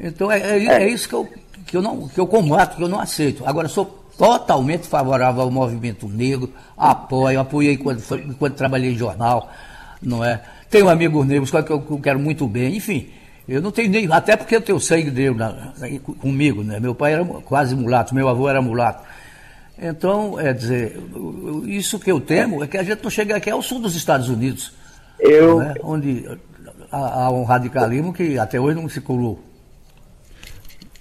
[0.00, 1.28] Então é, é, é isso que eu,
[1.66, 3.46] que, eu não, que eu combato, que eu não aceito.
[3.46, 3.84] Agora, sou
[4.16, 8.02] totalmente favorável ao movimento negro, apoio, apoiei quando,
[8.38, 9.52] quando trabalhei em jornal,
[10.00, 10.40] não é?
[10.70, 13.10] Tenho amigos negros que eu quero muito bem, enfim.
[13.46, 14.10] Eu não tenho nem.
[14.10, 15.74] Até porque eu tenho sangue negro na,
[16.18, 16.80] comigo, né?
[16.80, 19.02] Meu pai era quase mulato, meu avô era mulato.
[19.78, 20.98] Então, é dizer,
[21.66, 24.28] isso que eu temo é que a gente não chega aqui ao sul dos Estados
[24.28, 24.72] Unidos.
[25.18, 25.58] Eu...
[25.58, 25.74] Né?
[25.82, 26.38] Onde
[26.90, 29.42] há, há um radicalismo que até hoje não se curou.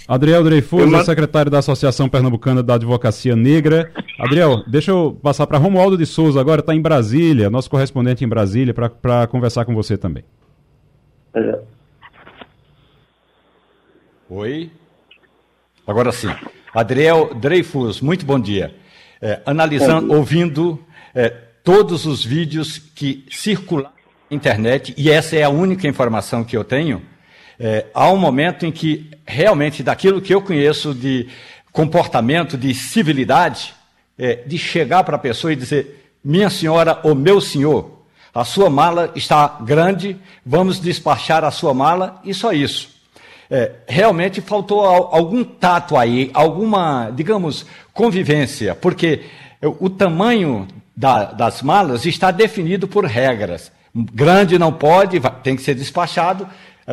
[0.07, 3.89] Adriel Dreyfus, é secretário da Associação Pernambucana da Advocacia Negra.
[4.19, 8.27] Adriel, deixa eu passar para Romualdo de Souza agora, está em Brasília, nosso correspondente em
[8.27, 10.25] Brasília, para conversar com você também.
[11.33, 11.59] É.
[14.29, 14.71] Oi.
[15.87, 16.29] Agora sim.
[16.73, 18.73] Adriel Dreyfus, muito bom dia.
[19.21, 20.17] É, analisando, bom dia.
[20.17, 21.29] ouvindo é,
[21.63, 23.91] todos os vídeos que circulam
[24.29, 27.03] na internet, e essa é a única informação que eu tenho,
[27.59, 31.27] é, há um momento em que realmente daquilo que eu conheço de
[31.71, 33.75] comportamento, de civilidade,
[34.17, 38.67] é, de chegar para a pessoa e dizer, minha senhora ou meu senhor, a sua
[38.67, 42.92] mala está grande, vamos despachar a sua mala e só isso.
[43.55, 49.25] É, realmente faltou algum tato aí, alguma, digamos, convivência, porque
[49.79, 53.71] o tamanho da, das malas está definido por regras.
[53.93, 56.47] Grande não pode, tem que ser despachado,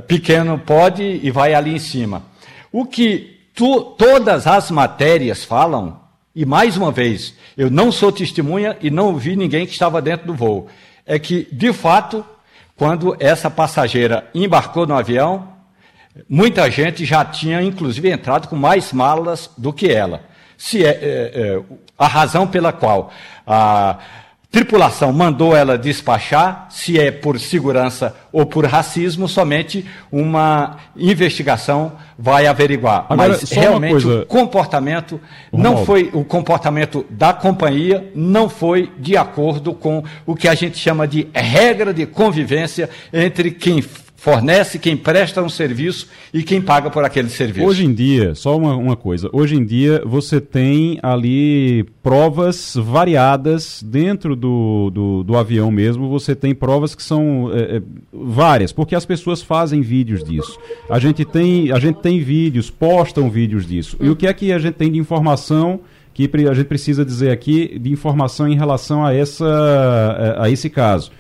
[0.07, 2.25] pequeno pode e vai ali em cima.
[2.71, 5.99] O que tu, todas as matérias falam,
[6.37, 10.27] e mais uma vez, eu não sou testemunha e não vi ninguém que estava dentro
[10.27, 10.69] do voo,
[11.07, 12.23] é que, de fato,
[12.77, 15.50] quando essa passageira embarcou no avião,
[16.29, 20.23] muita gente já tinha, inclusive, entrado com mais malas do que ela.
[20.57, 20.93] Se é, é,
[21.35, 21.63] é
[21.99, 23.11] a razão pela qual
[23.47, 23.99] a
[24.51, 32.47] tripulação mandou ela despachar, se é por segurança ou por racismo, somente uma investigação vai
[32.47, 33.07] averiguar.
[33.09, 35.21] Agora, Mas realmente o comportamento
[35.53, 40.77] não foi o comportamento da companhia não foi de acordo com o que a gente
[40.77, 43.83] chama de regra de convivência entre quem
[44.21, 47.67] fornece, quem presta um serviço e quem paga por aquele serviço.
[47.67, 53.83] Hoje em dia, só uma, uma coisa, hoje em dia você tem ali provas variadas
[53.83, 58.95] dentro do, do, do avião mesmo, você tem provas que são é, é, várias, porque
[58.95, 60.59] as pessoas fazem vídeos disso.
[60.91, 63.97] A gente tem, a gente tem vídeos, postam vídeos disso.
[63.99, 65.81] E o que é que a gente tem de informação
[66.13, 71.11] que a gente precisa dizer aqui de informação em relação a, essa, a esse caso?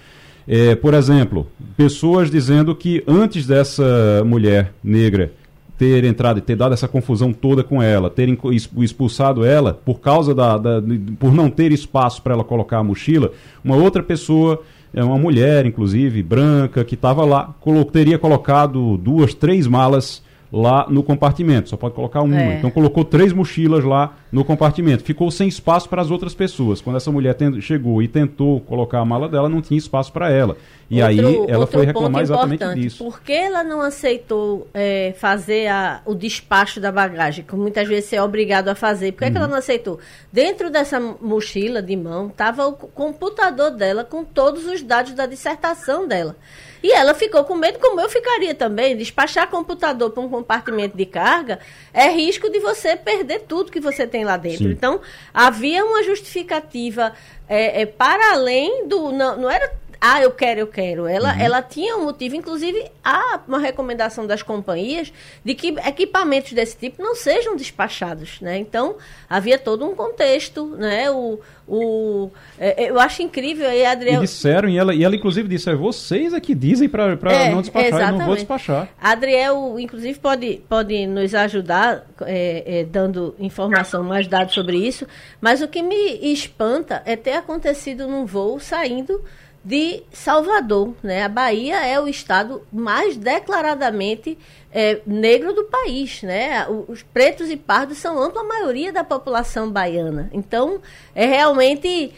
[0.46, 5.32] É, por exemplo, pessoas dizendo que antes dessa mulher negra
[5.80, 8.36] ter entrado e ter dado essa confusão toda com ela, terem
[8.76, 10.82] expulsado ela por causa da, da
[11.18, 13.32] por não ter espaço para ela colocar a mochila,
[13.64, 14.60] uma outra pessoa,
[14.92, 20.22] é uma mulher inclusive branca que estava lá, colo teria colocado duas, três malas
[20.52, 22.40] lá no compartimento, só pode colocar uma.
[22.40, 22.58] É.
[22.58, 25.04] Então colocou três mochilas lá no compartimento.
[25.04, 26.80] Ficou sem espaço para as outras pessoas.
[26.80, 30.56] Quando essa mulher chegou e tentou colocar a mala dela, não tinha espaço para ela.
[30.90, 33.04] E outro, aí ela foi reclamar exatamente disso.
[33.04, 38.12] Por que ela não aceitou é, fazer a, o despacho da bagagem, que muitas vezes
[38.12, 39.12] é obrigado a fazer?
[39.12, 39.30] Por que, uhum.
[39.30, 39.52] que ela uhum.
[39.52, 40.00] não aceitou?
[40.32, 46.08] Dentro dessa mochila de mão estava o computador dela com todos os dados da dissertação
[46.08, 46.34] dela.
[46.82, 48.96] E ela ficou com medo, como eu ficaria também.
[48.96, 51.58] Despachar computador para um compartimento de carga
[51.92, 54.64] é risco de você perder tudo que você tem lá dentro.
[54.64, 54.70] Sim.
[54.70, 55.00] Então,
[55.32, 57.12] havia uma justificativa
[57.48, 59.12] é, é, para além do.
[59.12, 61.06] Não, não era ah, eu quero, eu quero.
[61.06, 61.40] Ela, uhum.
[61.40, 65.12] ela tinha um motivo, inclusive há uma recomendação das companhias
[65.44, 68.56] de que equipamentos desse tipo não sejam despachados, né?
[68.56, 68.96] Então,
[69.28, 71.10] havia todo um contexto, né?
[71.10, 74.22] O, o, é, é eu acho incrível aí, Adriel...
[74.22, 77.50] E disseram, e ela, e ela inclusive disse, é vocês é que dizem para é,
[77.50, 78.12] não despachar, exatamente.
[78.12, 78.88] eu não vou despachar.
[78.98, 85.06] Adriel, inclusive, pode, pode nos ajudar é, é, dando informação, mais dados sobre isso,
[85.42, 89.22] mas o que me espanta é ter acontecido num voo saindo
[89.64, 90.94] de Salvador.
[91.02, 91.24] Né?
[91.24, 94.38] A Bahia é o estado mais declaradamente
[94.72, 96.22] é, negro do país.
[96.22, 96.66] Né?
[96.88, 100.30] Os pretos e pardos são ampla maioria da população baiana.
[100.32, 100.80] Então,
[101.14, 102.12] é realmente.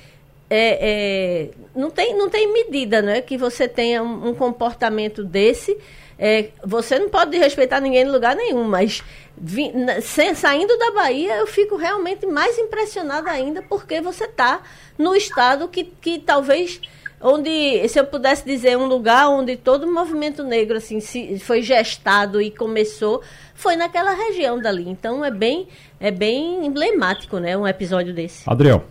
[0.55, 5.79] É, é, não, tem, não tem medida né, que você tenha um, um comportamento desse.
[6.19, 9.03] É, você não pode respeitar ninguém em lugar nenhum, mas
[9.37, 14.61] vi, na, se, saindo da Bahia, eu fico realmente mais impressionada ainda porque você está
[14.99, 16.81] no estado que, que talvez
[17.23, 21.63] onde, se eu pudesse dizer, um lugar onde todo o movimento negro assim se, foi
[21.63, 23.23] gestado e começou,
[23.55, 24.89] foi naquela região dali.
[24.89, 25.69] Então é bem,
[26.01, 28.49] é bem emblemático, né, um episódio desse.
[28.51, 28.85] Adriel.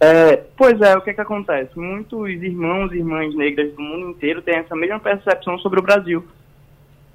[0.00, 1.70] É, pois é, o que, é que acontece?
[1.78, 6.24] Muitos irmãos e irmãs negras do mundo inteiro têm essa mesma percepção sobre o Brasil.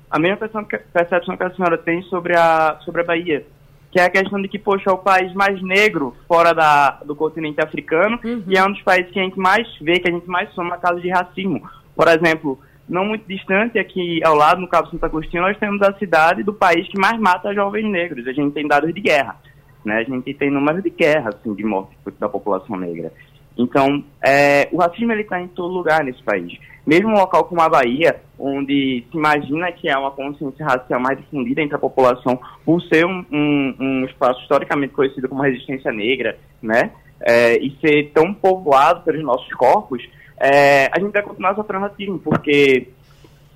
[0.09, 3.45] A mesma percepção que a senhora tem sobre a, sobre a Bahia
[3.91, 7.15] que é a questão de que, poxa, é o país mais negro fora da, do
[7.15, 8.43] continente africano uhum.
[8.47, 10.77] e é um dos países que a gente mais vê, que a gente mais soma
[10.77, 11.61] casos de racismo.
[11.95, 15.93] Por exemplo, não muito distante aqui ao lado, no Cabo Santo Agostinho, nós temos a
[15.97, 18.27] cidade do país que mais mata jovens negros.
[18.27, 19.37] A gente tem dados de guerra,
[19.85, 19.97] né?
[19.97, 23.11] A gente tem números de guerra, assim, de morte da população negra.
[23.59, 26.57] Então, é, o racismo ele está em todo lugar nesse país.
[26.87, 31.17] Mesmo um local como a Bahia, onde se imagina que há uma consciência racial mais
[31.19, 36.39] difundida entre a população, por ser um, um, um espaço historicamente conhecido como resistência negra,
[36.61, 36.91] né?
[37.21, 40.01] É, e ser tão povoado pelos nossos corpos,
[40.39, 42.87] é, a gente vai continuar sofrendo racismo, porque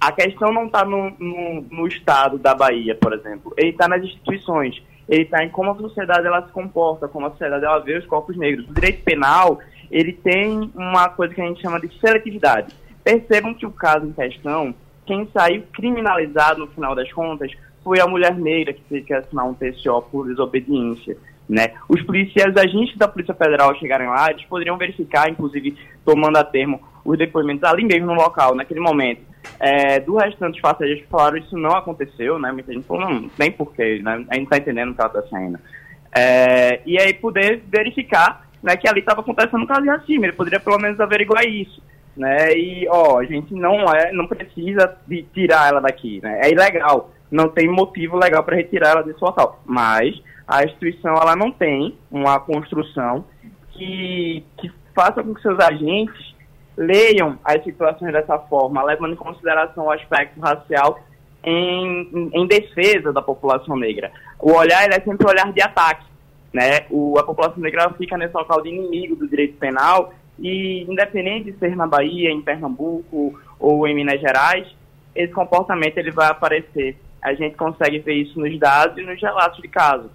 [0.02, 4.04] a questão não está no, no, no, estado da Bahia, por exemplo, ele está nas
[4.04, 7.98] instituições, ele está em como a sociedade ela se comporta, como a sociedade ela vê
[7.98, 8.70] os corpos negros.
[8.70, 9.60] O direito penal
[9.93, 12.73] ele tem uma coisa que a gente chama de seletividade.
[13.03, 14.73] Percebam que o caso em questão,
[15.06, 17.51] quem saiu criminalizado no final das contas
[17.84, 21.15] foi a mulher negra que teve que assinar um TCO por desobediência.
[21.47, 21.73] Né?
[21.88, 26.82] Os policiais, agentes da Polícia Federal chegarem lá, eles poderiam verificar, inclusive tomando a termo
[27.06, 29.21] os depoimentos ali mesmo no local, naquele momento.
[29.60, 32.51] É, do restante dos passageiros falaram isso não aconteceu, né?
[32.51, 34.25] Muita gente falou, não, nem porquê, né?
[34.29, 35.60] A gente tá entendendo o que ela tá saindo.
[36.15, 40.34] É, e aí poder verificar né, que ali estava acontecendo um caso de racismo, ele
[40.34, 41.82] poderia pelo menos averiguar isso.
[42.15, 46.52] Né, e, ó, a gente não, é, não precisa de tirar ela daqui, né, é
[46.52, 51.52] ilegal, não tem motivo legal para retirar ela desse local, mas a instituição ela não
[51.52, 53.26] tem uma construção
[53.71, 56.34] que, que faça com que seus agentes
[56.78, 60.99] leiam as situações dessa forma, levando em consideração o aspecto racial
[61.43, 64.12] em, em, defesa da população negra.
[64.39, 66.06] O olhar é sempre olhar de ataque
[66.54, 66.86] né?
[66.89, 71.58] O, a população negra fica nesse local de inimigo do direito penal e, independente de
[71.58, 74.68] ser na Bahia, em Pernambuco ou em Minas Gerais,
[75.16, 76.96] esse comportamento ele vai aparecer.
[77.22, 80.10] A gente consegue ver isso nos dados e nos relatos de caso.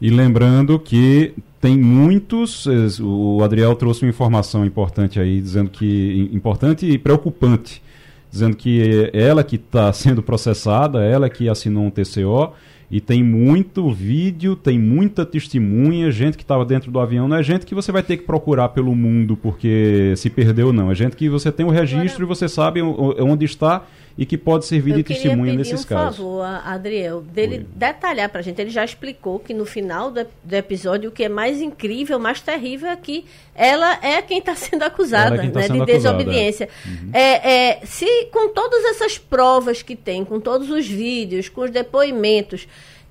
[0.00, 2.66] E lembrando que tem muitos,
[3.00, 7.82] o Adriel trouxe uma informação importante aí, dizendo que importante e preocupante,
[8.30, 12.52] dizendo que é ela que está sendo processada, ela que assinou um TCO
[12.90, 17.28] e tem muito vídeo, tem muita testemunha, gente que estava dentro do avião.
[17.28, 20.90] Não é gente que você vai ter que procurar pelo mundo porque se perdeu, não.
[20.90, 23.84] É gente que você tem o registro Agora, e você sabe onde está
[24.18, 26.16] e que pode servir de testemunha nesses um casos.
[26.16, 27.66] Por favor, Adriel, dele Oi.
[27.72, 28.60] detalhar para a gente.
[28.60, 32.40] Ele já explicou que no final do, do, episódio o que é mais incrível, mais
[32.40, 33.24] terrível é que
[33.54, 36.64] ela é quem está sendo acusada é tá né, sendo de acusada, desobediência.
[36.64, 36.88] É.
[36.88, 37.10] Uhum.
[37.12, 41.70] É, é, se com todas essas provas que tem, com todos os vídeos, com os
[41.70, 42.66] depoimentos,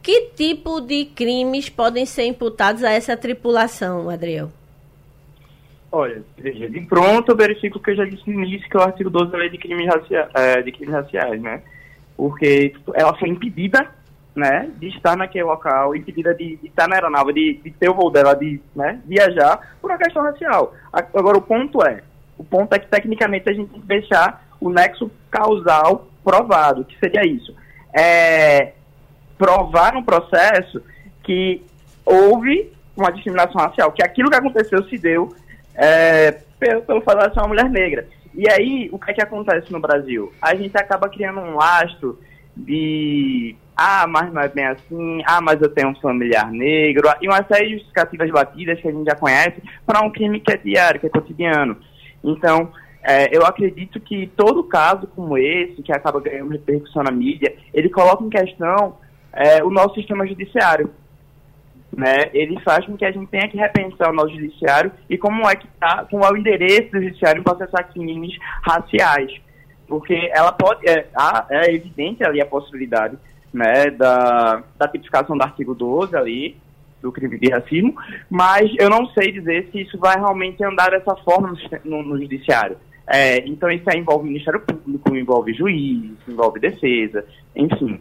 [0.07, 4.49] que tipo de crimes podem ser imputados a essa tripulação, Adriel?
[5.91, 9.09] Olha, de pronto eu verifico que eu já disse no início, que é o artigo
[9.09, 11.61] 12 da lei de crimes, racia é, de crimes raciais, né?
[12.15, 13.85] Porque ela foi impedida,
[14.33, 17.93] né, de estar naquele local, impedida de, de estar na aeronave, de, de, ter o
[17.93, 20.73] voo dela, de né, viajar, por uma questão racial.
[20.93, 22.01] Agora, o ponto é,
[22.37, 26.97] o ponto é que tecnicamente a gente tem que deixar o nexo causal provado, que
[26.97, 27.53] seria isso.
[27.93, 28.73] É,
[29.37, 30.81] provar no processo
[31.23, 31.61] que
[32.05, 35.35] houve uma discriminação racial, que aquilo que aconteceu se deu
[35.75, 38.07] é, pelo, pelo fato de ser uma mulher negra.
[38.33, 40.31] E aí, o que é que acontece no Brasil?
[40.41, 42.19] A gente acaba criando um lastro
[42.55, 47.27] de ah, mas não é bem assim, ah, mas eu tenho um familiar negro, e
[47.27, 50.57] uma série de justificativas batidas que a gente já conhece para um crime que é
[50.57, 51.77] diário, que é cotidiano.
[52.23, 52.71] Então,
[53.03, 57.87] é, eu acredito que todo caso como esse, que acaba ganhando repercussão na mídia, ele
[57.87, 58.97] coloca em questão
[59.37, 60.89] é, o nosso sistema judiciário
[61.95, 65.49] né, ele faz com que a gente tenha que repensar o nosso judiciário e como
[65.49, 69.31] é que tá, como é o endereço do judiciário em processar crimes raciais.
[69.87, 71.07] Porque ela pode, é,
[71.49, 73.17] é evidente ali a possibilidade
[73.53, 76.57] né, da, da tipificação do artigo 12 ali,
[77.01, 77.95] do crime de racismo,
[78.29, 82.77] mas eu não sei dizer se isso vai realmente andar dessa forma no, no, judiciário.
[83.07, 87.23] É, então isso envolve Ministério Público, envolve juiz, envolve defesa,
[87.55, 87.99] enfim.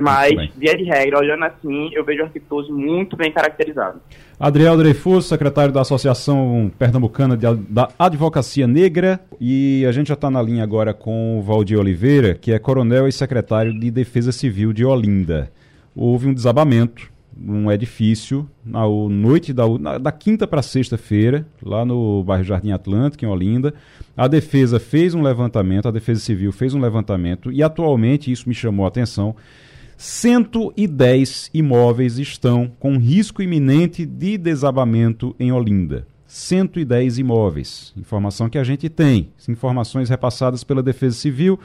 [0.00, 4.00] Mas, via de regra, olhando assim, eu vejo o 12 muito bem caracterizado.
[4.38, 10.30] Adriel Dreyfus, secretário da Associação Pernambucana de, da Advocacia Negra, e a gente já está
[10.30, 14.72] na linha agora com o Valdir Oliveira, que é coronel e secretário de Defesa Civil
[14.72, 15.50] de Olinda.
[15.94, 22.22] Houve um desabamento num edifício na noite da, na, da quinta para sexta-feira, lá no
[22.22, 23.72] bairro Jardim Atlântico, em Olinda.
[24.16, 28.54] A defesa fez um levantamento, a Defesa Civil fez um levantamento e atualmente, isso me
[28.54, 29.34] chamou a atenção,
[30.00, 36.06] 110 imóveis estão com risco iminente de desabamento em Olinda.
[36.26, 37.92] 110 imóveis.
[37.94, 41.60] Informação que a gente tem, informações repassadas pela Defesa Civil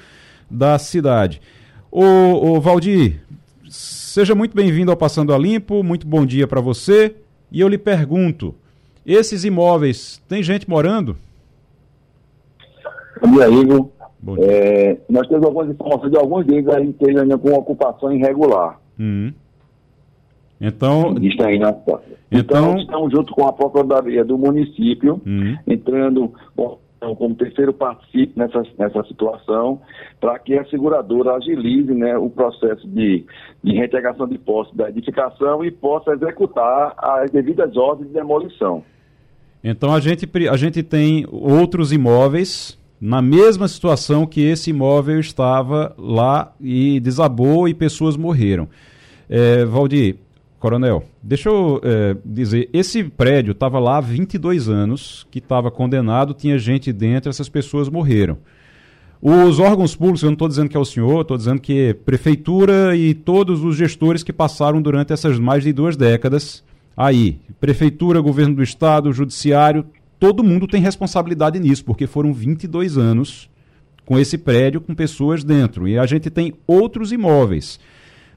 [0.52, 1.42] da cidade.
[1.90, 3.22] Ô, Valdir,
[3.70, 7.16] seja muito bem-vindo ao Passando a Limpo, muito bom dia para você.
[7.50, 8.54] E eu lhe pergunto:
[9.06, 11.18] esses imóveis, tem gente morando?
[13.22, 13.95] Bom dia, Igor.
[14.26, 14.38] Bom.
[14.40, 18.80] É, nós temos algumas informações de alguns deles aí que com ocupação irregular.
[19.00, 19.32] Uhum.
[20.60, 22.02] Então, Está aí na então,
[22.32, 25.56] então, estamos junto com a Procuradoria do município, uhum.
[25.68, 29.80] entrando como terceiro participe nessa, nessa situação,
[30.20, 33.24] para que a seguradora agilize né, o processo de,
[33.64, 38.84] de reintegração de posse da edificação e possa executar as devidas ordens de demolição.
[39.64, 45.94] Então a gente, a gente tem outros imóveis na mesma situação que esse imóvel estava
[45.98, 48.68] lá e desabou e pessoas morreram.
[49.30, 50.18] É, Valdir,
[50.60, 56.34] Coronel, deixa eu é, dizer, esse prédio estava lá há 22 anos, que estava condenado,
[56.34, 58.38] tinha gente dentro, essas pessoas morreram.
[59.22, 61.94] Os órgãos públicos, eu não estou dizendo que é o senhor, estou dizendo que é
[61.94, 66.64] prefeitura e todos os gestores que passaram durante essas mais de duas décadas
[66.96, 69.86] aí, prefeitura, governo do estado, judiciário,
[70.20, 73.50] todo mundo tem responsabilidade nisso, porque foram 22 anos
[74.06, 75.88] com esse prédio com pessoas dentro.
[75.88, 77.80] E a gente tem outros imóveis.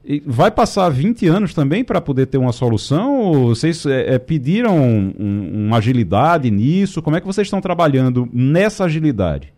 [0.05, 3.17] E vai passar 20 anos também para poder ter uma solução?
[3.17, 7.03] Ou vocês é, é, pediram um, uma agilidade nisso?
[7.03, 9.53] Como é que vocês estão trabalhando nessa agilidade?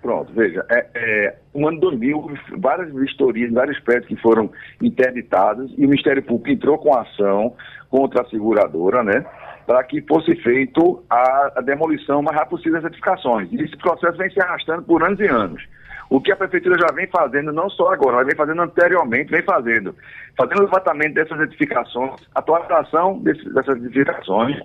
[0.00, 4.50] Pronto, veja, é, é, no ano 2000, várias vistorias, vários prédios que foram
[4.80, 7.54] interditados e o Ministério Público entrou com ação
[7.90, 9.26] contra a seguradora, né,
[9.66, 13.48] para que fosse feito a, a demolição mais rápido possível das edificações.
[13.52, 15.62] E esse processo vem se arrastando por anos e anos.
[16.08, 19.42] O que a prefeitura já vem fazendo, não só agora, mas vem fazendo anteriormente, vem
[19.42, 19.94] fazendo.
[20.36, 24.56] Fazendo o levantamento dessas edificações, atualização desse, dessas edificações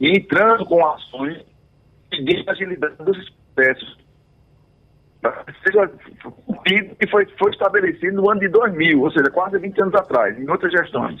[0.00, 1.44] e entrando com ações
[2.12, 4.05] de agilidade dos processos.
[5.64, 5.90] Seja
[6.46, 10.38] cumprido que foi, foi estabelecido no ano de 2000, ou seja, quase 20 anos atrás,
[10.38, 11.20] em outras gestões,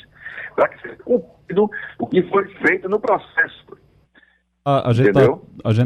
[0.54, 3.64] para que seja cumprido o que foi feito no processo.
[4.64, 5.10] A, a gente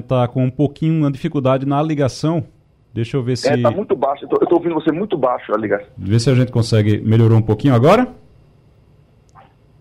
[0.03, 2.47] está tá com um pouquinho de dificuldade na ligação
[2.93, 3.49] Deixa eu ver se.
[3.49, 4.25] É, tá muito baixo.
[4.25, 5.87] Eu tô, ouvindo você muito baixo a ligação.
[5.97, 8.09] Vê se a gente consegue melhorar um pouquinho agora.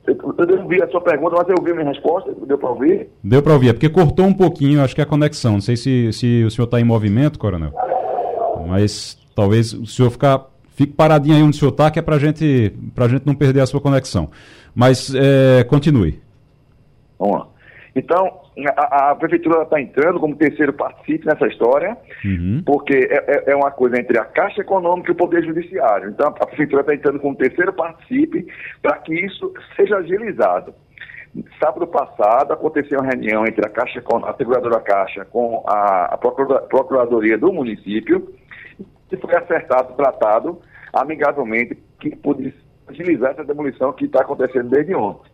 [0.05, 2.33] Eu, não ouvi a sua pergunta, mas eu ouvi a minha resposta.
[2.45, 3.09] Deu para ouvir?
[3.23, 5.53] Deu para ouvir, é porque cortou um pouquinho, acho que é a conexão.
[5.53, 7.71] Não sei se, se o senhor está em movimento, coronel.
[8.68, 10.45] Mas talvez o senhor ficar,
[10.76, 13.62] fique paradinho aí onde o senhor está, que é para gente, a gente não perder
[13.62, 14.30] a sua conexão.
[14.76, 16.22] Mas é, continue.
[17.18, 17.47] Vamos lá.
[17.95, 18.41] Então,
[18.78, 22.62] a, a prefeitura está entrando como terceiro participe nessa história, uhum.
[22.66, 26.10] porque é, é, é, uma coisa entre a Caixa Econômica e o Poder Judiciário.
[26.10, 28.47] Então, a prefeitura está entrando como terceiro participe
[28.82, 30.74] para que isso seja agilizado.
[31.62, 37.38] Sábado passado aconteceu uma reunião entre a Caixa, a seguradora Caixa com a, a Procuradoria
[37.38, 38.34] do município
[39.16, 40.62] e foi acertado, tratado
[40.93, 42.57] amigavelmente que pudesse
[42.88, 45.30] agilizar essa demolição que está acontecendo desde ontem.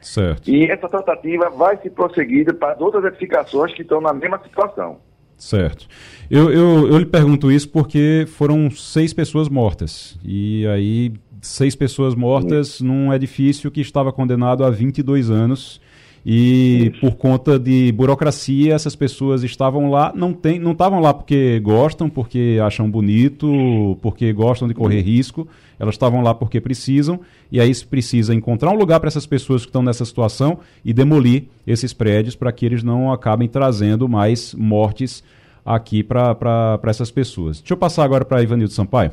[0.00, 0.50] Certo.
[0.50, 4.98] E essa tratativa vai se prosseguir para as outras edificações que estão na mesma situação.
[5.36, 5.86] Certo.
[6.30, 10.18] Eu, eu, eu lhe pergunto isso porque foram seis pessoas mortas.
[10.22, 12.86] E aí, seis pessoas mortas Sim.
[12.86, 15.80] num edifício que estava condenado a 22 anos
[16.26, 21.60] e por conta de burocracia, essas pessoas estavam lá, não tem, não estavam lá porque
[21.60, 25.46] gostam, porque acham bonito, porque gostam de correr risco,
[25.78, 27.20] elas estavam lá porque precisam,
[27.52, 30.94] e aí se precisa encontrar um lugar para essas pessoas que estão nessa situação e
[30.94, 35.22] demolir esses prédios para que eles não acabem trazendo mais mortes
[35.64, 37.58] aqui para essas pessoas.
[37.58, 39.12] Deixa eu passar agora para Ivanildo Sampaio.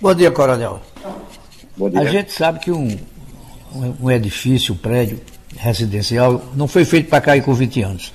[0.00, 0.80] Bom dia, Coronel.
[1.76, 2.00] Bom dia.
[2.00, 2.96] A gente sabe que um,
[3.74, 5.20] um edifício, um prédio
[5.56, 8.12] residencial, não foi feito para cair com 20 anos.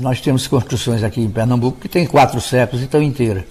[0.00, 3.44] Nós temos construções aqui em Pernambuco que tem quatro séculos e estão inteiras.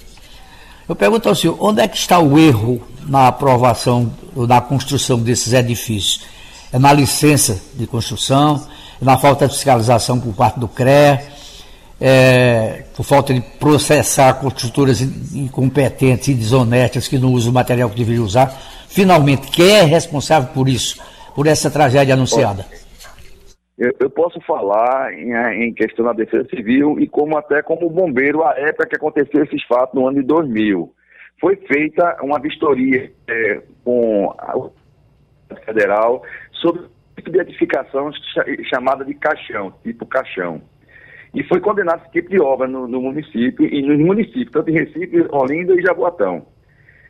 [0.87, 5.53] Eu pergunto ao senhor, onde é que está o erro na aprovação, na construção desses
[5.53, 6.21] edifícios?
[6.71, 8.67] É na licença de construção,
[9.01, 11.21] é na falta de fiscalização por parte do CRE,
[11.99, 17.95] é, por falta de processar construtoras incompetentes e desonestas que não usam o material que
[17.95, 18.55] deveriam usar
[18.95, 21.03] finalmente, quem é responsável por isso,
[21.35, 22.65] por essa tragédia anunciada?
[23.77, 25.33] Eu, eu posso falar em,
[25.65, 29.61] em, questão da defesa civil e como até como bombeiro a época que aconteceu esses
[29.65, 30.93] fatos no ano de 2000.
[31.41, 34.55] foi feita uma vistoria é, com a
[35.65, 36.23] federal
[36.53, 36.83] sobre
[37.17, 38.11] tipo de edificação
[38.69, 40.61] chamada de caixão, tipo caixão.
[41.33, 44.73] E foi condenado esse tipo de obra no, no município, e nos municípios, tanto em
[44.73, 46.45] Recife, Olinda e Jaboatão.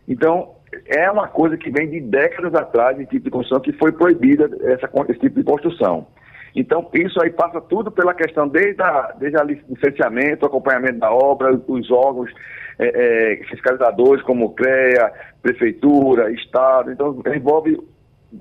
[0.07, 0.55] Então,
[0.85, 4.49] é uma coisa que vem de décadas atrás, esse tipo de construção, que foi proibida
[4.63, 6.07] essa, esse tipo de construção.
[6.55, 11.59] Então, isso aí passa tudo pela questão, desde a, desde a licenciamento, acompanhamento da obra,
[11.67, 12.31] os órgãos
[12.79, 15.11] é, é, fiscalizadores, como CREA,
[15.41, 17.77] Prefeitura, Estado, então envolve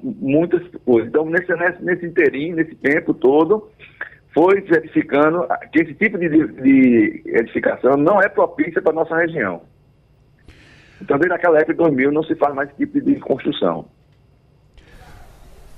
[0.03, 1.09] muitas coisas.
[1.09, 3.69] Então, nesse, nesse, nesse nesse tempo todo,
[4.33, 9.63] foi verificando que esse tipo de, de edificação não é propícia para a nossa região.
[11.05, 13.85] Então, desde aquela época de 2000, não se faz mais esse tipo de construção.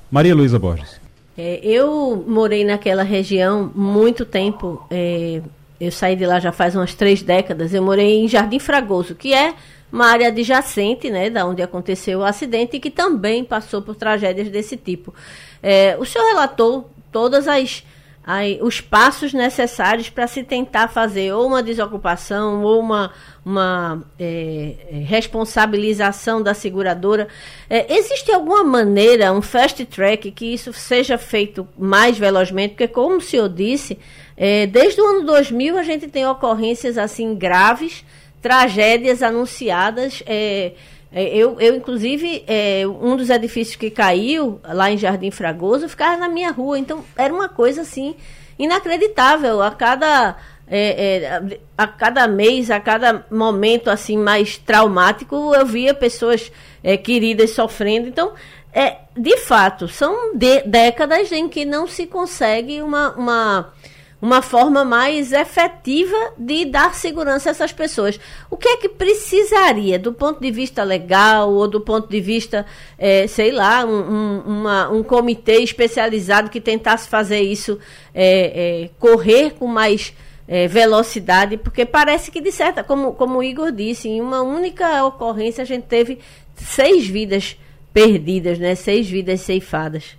[0.08, 1.00] Maria Luísa Borges.
[1.36, 4.86] É, eu morei naquela região muito tempo.
[4.88, 5.42] É,
[5.80, 7.74] eu saí de lá já faz umas três décadas.
[7.74, 9.52] Eu morei em Jardim Fragoso, que é
[9.92, 14.48] uma área adjacente, né, da onde aconteceu o acidente e que também passou por tragédias
[14.48, 15.12] desse tipo.
[15.60, 17.84] É, o senhor relatou todas as
[18.26, 23.12] aí, os passos necessários para se tentar fazer ou uma desocupação ou uma,
[23.44, 24.74] uma é,
[25.06, 27.28] responsabilização da seguradora.
[27.70, 32.70] É, existe alguma maneira, um fast track, que isso seja feito mais velozmente?
[32.74, 33.96] Porque, como o senhor disse,
[34.36, 38.04] é, desde o ano 2000 a gente tem ocorrências assim graves,
[38.42, 40.22] tragédias anunciadas.
[40.26, 40.72] É, é,
[41.12, 46.28] eu, eu, inclusive, é, um dos edifícios que caiu lá em Jardim Fragoso ficava na
[46.28, 46.78] minha rua.
[46.78, 48.16] Então, era uma coisa assim
[48.58, 49.62] inacreditável.
[49.62, 50.36] A cada,
[50.66, 56.50] é, é, a cada mês, a cada momento assim mais traumático, eu via pessoas
[56.82, 58.08] é, queridas sofrendo.
[58.08, 58.32] Então,
[58.72, 63.72] é, de fato, são de, décadas em que não se consegue uma, uma
[64.20, 68.18] uma forma mais efetiva de dar segurança a essas pessoas.
[68.50, 72.64] O que é que precisaria, do ponto de vista legal ou do ponto de vista,
[72.98, 77.78] é, sei lá, um, um, uma, um comitê especializado que tentasse fazer isso
[78.14, 80.14] é, é, correr com mais
[80.48, 81.58] é, velocidade?
[81.58, 85.66] Porque parece que, de certa, como, como o Igor disse, em uma única ocorrência a
[85.66, 86.18] gente teve
[86.54, 87.58] seis vidas
[87.92, 88.74] perdidas, né?
[88.74, 90.16] seis vidas ceifadas.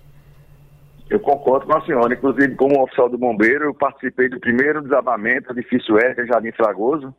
[1.09, 2.13] Eu concordo com a senhora.
[2.13, 7.13] Inclusive, como oficial do bombeiro, eu participei do primeiro desabamento do edifício Erika, Jardim Fragoso,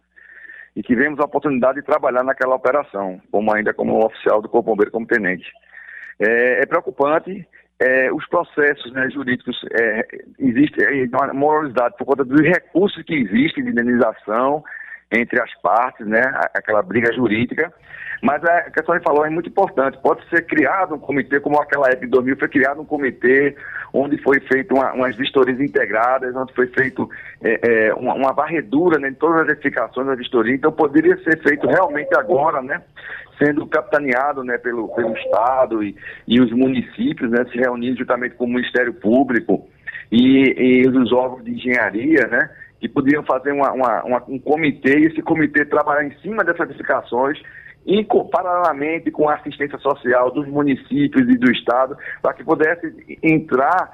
[0.77, 4.93] e tivemos a oportunidade de trabalhar naquela operação, como ainda como oficial do Corpo Bombeiro,
[4.93, 5.51] como tenente.
[6.21, 7.47] É, é preocupante
[7.81, 10.07] é, os processos né, jurídicos, é,
[10.39, 14.65] existe é, uma morosidade por conta dos recursos que existem de indenização
[15.13, 16.23] entre as partes, né,
[16.55, 17.73] aquela briga jurídica,
[18.23, 19.99] mas a questão que falou é muito importante.
[20.03, 23.55] Pode ser criado um comitê, como aquela época de 2000 foi criado um comitê
[23.93, 27.09] onde foi feito uma, umas vistorias integradas, onde foi feito
[27.41, 30.55] é, é, uma, uma, varredura né, de todas as edificações da vistoria.
[30.55, 32.83] Então poderia ser feito realmente agora, né?
[33.39, 35.95] Sendo capitaneado né, pelo, pelo Estado e,
[36.27, 39.69] e os municípios, né, se reunindo juntamente com o Ministério Público
[40.11, 42.51] e, e os órgãos de engenharia, né?
[42.81, 46.69] Que poderiam fazer uma, uma, uma, um comitê e esse comitê trabalhar em cima dessas
[46.69, 47.41] edificações
[47.89, 53.91] e paralelamente com a assistência social dos municípios e do Estado, para que pudesse entrar,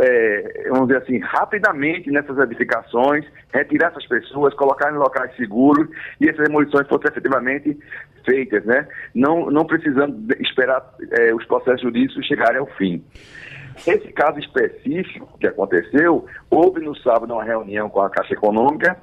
[0.00, 5.86] é, vamos dizer assim, rapidamente nessas edificações, retirar essas pessoas, colocar em locais seguros
[6.18, 7.78] e essas demolições fossem efetivamente
[8.24, 8.88] feitas, né?
[9.14, 13.04] Não, não precisando esperar é, os processos jurídicos chegarem ao fim.
[13.86, 18.96] Esse caso específico que aconteceu, houve no sábado uma reunião com a Caixa Econômica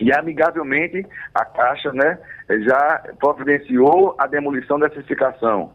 [0.00, 2.18] e amigavelmente a Caixa né,
[2.48, 5.72] já providenciou a demolição dessa edificação,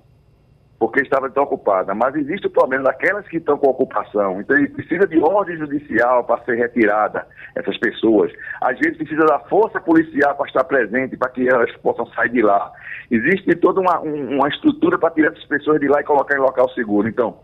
[0.80, 1.93] porque estava desocupada.
[1.93, 4.41] Mas existe o problema daquelas que estão com ocupação.
[4.41, 8.32] Então, precisa de ordem judicial para ser retirada essas pessoas.
[8.61, 12.41] Às vezes, precisa da força policial para estar presente, para que elas possam sair de
[12.41, 12.72] lá.
[13.09, 16.41] Existe toda uma, um, uma estrutura para tirar essas pessoas de lá e colocar em
[16.41, 17.07] local seguro.
[17.07, 17.39] Então,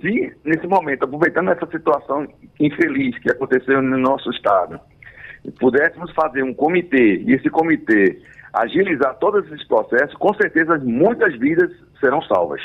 [0.00, 2.26] se nesse momento, aproveitando essa situação
[2.60, 4.80] infeliz que aconteceu no nosso estado,
[5.58, 8.18] pudéssemos fazer um comitê e esse comitê
[8.52, 11.70] agilizar todos esses processos, com certeza muitas vidas
[12.00, 12.60] serão salvas.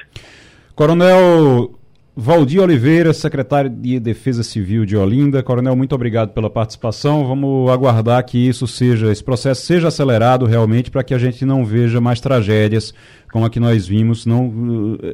[0.76, 1.76] Coronel
[2.16, 5.42] Valdir Oliveira, secretário de Defesa Civil de Olinda.
[5.42, 7.26] Coronel, muito obrigado pela participação.
[7.26, 11.64] Vamos aguardar que isso seja, esse processo seja acelerado realmente para que a gente não
[11.64, 12.94] veja mais tragédias
[13.32, 14.54] como a que nós vimos não,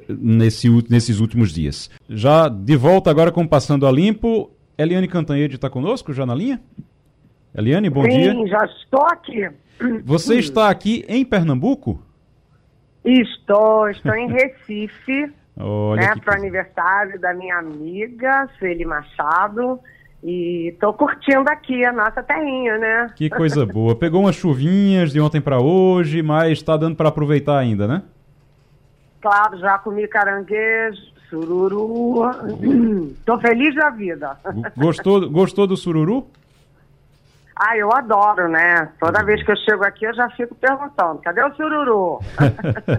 [0.09, 1.89] nesse, nesses últimos dias.
[2.09, 6.59] Já de volta agora com Passando a Limpo, Eliane Cantanhede está conosco já na linha?
[7.57, 8.31] Eliane, bom Sim, dia.
[8.31, 9.49] Sim, já estou aqui.
[10.05, 11.99] Você está aqui em Pernambuco?
[13.03, 15.25] Estou, estou em Recife,
[15.57, 19.79] né, para o aniversário da minha amiga, Sueli Machado,
[20.23, 23.11] E estou curtindo aqui a nossa terrinha, né?
[23.15, 23.95] Que coisa boa.
[23.95, 28.03] Pegou umas chuvinhas de ontem para hoje, mas está dando para aproveitar ainda, né?
[29.19, 32.21] Claro, já comi caranguejo, sururu.
[33.17, 34.37] Estou feliz da vida.
[34.75, 36.27] Gostou, gostou do sururu?
[37.59, 38.91] Ah, eu adoro, né?
[38.99, 42.19] Toda vez que eu chego aqui eu já fico perguntando, cadê o sururu?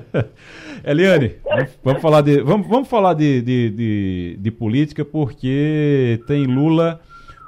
[0.83, 1.37] Eliane,
[1.85, 7.01] vamos falar de, vamos, vamos falar de, de, de, de política porque tem Lula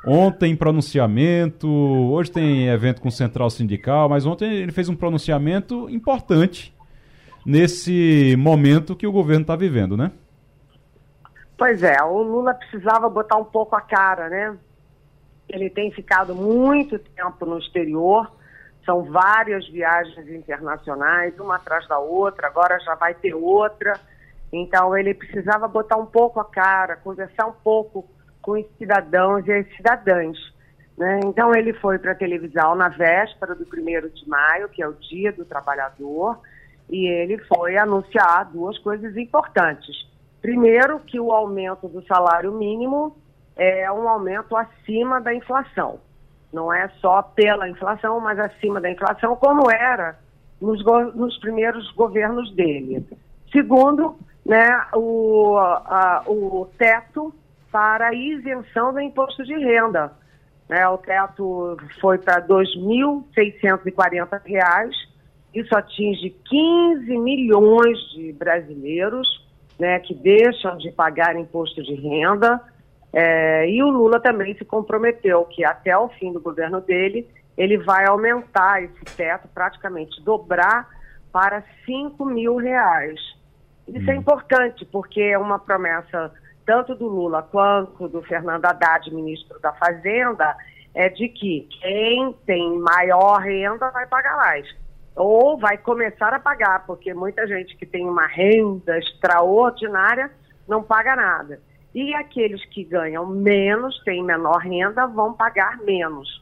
[0.07, 6.73] ontem pronunciamento, hoje tem evento com Central Sindical, mas ontem ele fez um pronunciamento importante
[7.45, 10.13] nesse momento que o governo está vivendo, né?
[11.59, 14.57] Pois é, o Lula precisava botar um pouco a cara, né?
[15.53, 18.31] Ele tem ficado muito tempo no exterior,
[18.85, 23.99] são várias viagens internacionais, uma atrás da outra, agora já vai ter outra.
[24.53, 28.09] Então ele precisava botar um pouco a cara, conversar um pouco
[28.41, 30.39] com os cidadãos e as cidadãs.
[30.97, 31.21] Né?
[31.25, 34.95] Então ele foi para a televisão na véspera do 1 de maio, que é o
[34.95, 36.39] Dia do Trabalhador,
[36.89, 40.09] e ele foi anunciar duas coisas importantes.
[40.41, 43.17] Primeiro, que o aumento do salário mínimo
[43.61, 46.01] é um aumento acima da inflação.
[46.51, 50.19] Não é só pela inflação, mas acima da inflação, como era
[50.61, 50.83] nos,
[51.15, 53.07] nos primeiros governos dele.
[53.53, 57.35] Segundo, né, o, a, o teto
[57.71, 60.11] para a isenção do imposto de renda.
[60.67, 64.91] Né, o teto foi para R$ 2.640,
[65.53, 69.45] isso atinge 15 milhões de brasileiros
[69.79, 72.59] né, que deixam de pagar imposto de renda.
[73.13, 77.77] É, e o Lula também se comprometeu que até o fim do governo dele, ele
[77.79, 80.89] vai aumentar esse teto, praticamente dobrar
[81.33, 83.21] para 5 mil reais.
[83.89, 84.19] Isso é hum.
[84.19, 86.33] importante, porque é uma promessa
[86.65, 90.57] tanto do Lula quanto do Fernando Haddad, ministro da Fazenda,
[90.95, 94.69] é de que quem tem maior renda vai pagar mais.
[95.17, 100.31] Ou vai começar a pagar, porque muita gente que tem uma renda extraordinária
[100.69, 101.61] não paga nada.
[101.95, 106.41] E aqueles que ganham menos, têm menor renda, vão pagar menos.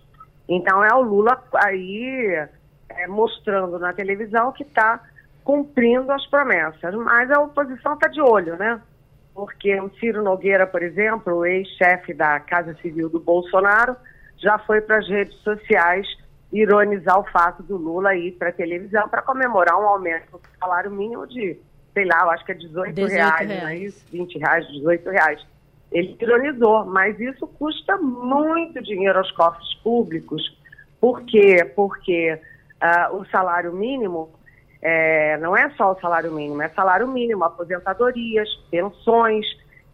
[0.49, 2.49] Então é o Lula aí
[2.89, 5.01] é, mostrando na televisão que está
[5.45, 6.95] cumprindo as promessas.
[6.95, 8.81] Mas a oposição está de olho, né?
[9.35, 13.97] Porque o Ciro Nogueira, por exemplo, ex-chefe da Casa Civil do Bolsonaro,
[14.37, 16.07] já foi para as redes sociais
[16.53, 20.91] ironizar o fato do Lula ir para a televisão para comemorar um aumento do salário
[20.91, 21.59] mínimo de
[21.99, 23.63] sei lá, eu acho que é 18, 18 reais, reais.
[23.63, 24.07] Não é isso?
[24.13, 25.47] 20 reais, 18 reais.
[25.91, 30.43] Ele ironizou, mas isso custa muito dinheiro aos cofres públicos.
[31.01, 31.65] Por quê?
[31.75, 34.31] Porque uh, o salário mínimo
[34.81, 39.45] é, não é só o salário mínimo, é salário mínimo, aposentadorias, pensões,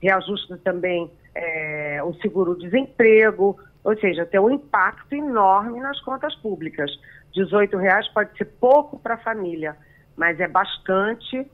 [0.03, 6.91] reajusta também é, o seguro-desemprego, ou seja, tem um impacto enorme nas contas públicas.
[7.33, 9.75] 18 reais pode ser pouco para a família,
[10.17, 11.47] mas é bastante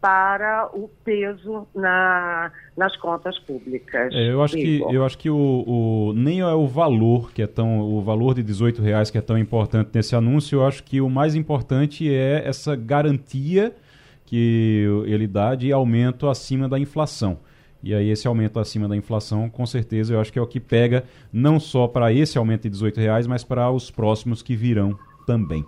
[0.00, 4.12] para o peso na, nas contas públicas.
[4.12, 7.46] É, eu acho que eu acho que o, o, nem é o valor que é
[7.46, 10.60] tão o valor de 18 reais que é tão importante nesse anúncio.
[10.60, 13.74] Eu acho que o mais importante é essa garantia
[14.24, 17.38] que ele dá de aumento acima da inflação.
[17.82, 20.60] E aí esse aumento acima da inflação, com certeza, eu acho que é o que
[20.60, 24.98] pega não só para esse aumento de 18 reais, mas para os próximos que virão
[25.26, 25.64] também.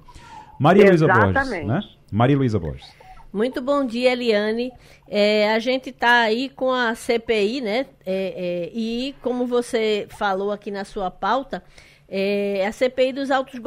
[0.59, 1.81] Maria Luísa Borges, né?
[2.13, 3.00] Maria Luísa Borges.
[3.33, 4.73] Muito bom dia, Eliane.
[5.09, 7.87] É, a gente está aí com a CPI, né?
[8.05, 11.63] É, é, e como você falou aqui na sua pauta,
[12.09, 13.61] é, a CPI dos autos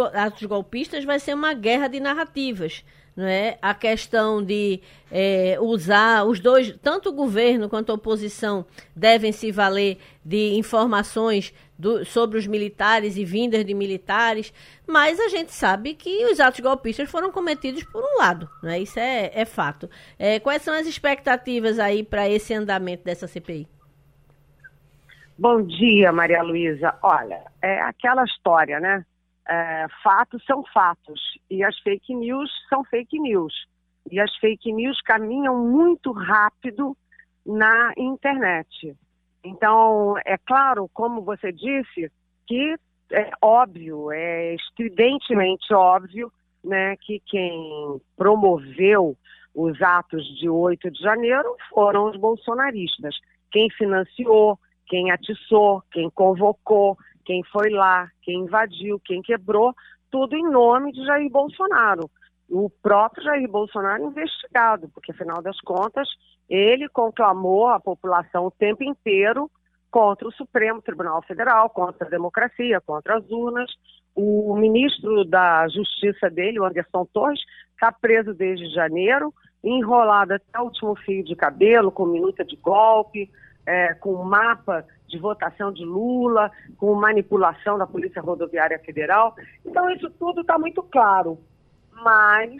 [0.43, 2.83] golpistas vai ser uma guerra de narrativas
[3.15, 3.57] não é?
[3.61, 9.51] A questão de é, usar os dois, tanto o governo quanto a oposição devem se
[9.51, 11.53] valer de informações
[11.83, 14.53] do, sobre os militares e vindas de militares,
[14.87, 18.79] mas a gente sabe que os atos golpistas foram cometidos por um lado, é?
[18.79, 19.89] Isso é, é fato.
[20.17, 23.67] É, quais são as expectativas aí para esse andamento dessa CPI?
[25.37, 26.95] Bom dia, Maria Luísa.
[27.03, 29.05] Olha, é aquela história, né?
[29.47, 31.19] é, fatos são fatos
[31.49, 33.53] e as fake news são fake news.
[34.11, 36.95] E as fake news caminham muito rápido
[37.45, 38.95] na internet.
[39.43, 42.11] Então, é claro, como você disse,
[42.47, 42.75] que
[43.11, 46.31] é óbvio, é estridentemente óbvio,
[46.63, 49.17] né, que quem promoveu
[49.53, 53.15] os atos de 8 de janeiro foram os bolsonaristas.
[53.51, 59.73] Quem financiou, quem atiçou, quem convocou, quem foi lá, quem invadiu, quem quebrou,
[60.09, 62.09] tudo em nome de Jair Bolsonaro.
[62.49, 66.07] O próprio Jair Bolsonaro investigado, porque afinal das contas
[66.49, 69.49] ele conclamou a população o tempo inteiro
[69.89, 73.71] contra o Supremo Tribunal Federal, contra a democracia, contra as urnas.
[74.15, 77.39] O ministro da Justiça dele, o Anderson Torres,
[77.73, 79.33] está preso desde janeiro,
[79.63, 83.31] enrolado até o último fio de cabelo, com minuta de golpe,
[83.65, 89.35] é, com mapa de votação de Lula, com manipulação da Polícia Rodoviária Federal.
[89.63, 91.37] Então, isso tudo está muito claro.
[91.91, 92.51] Mas,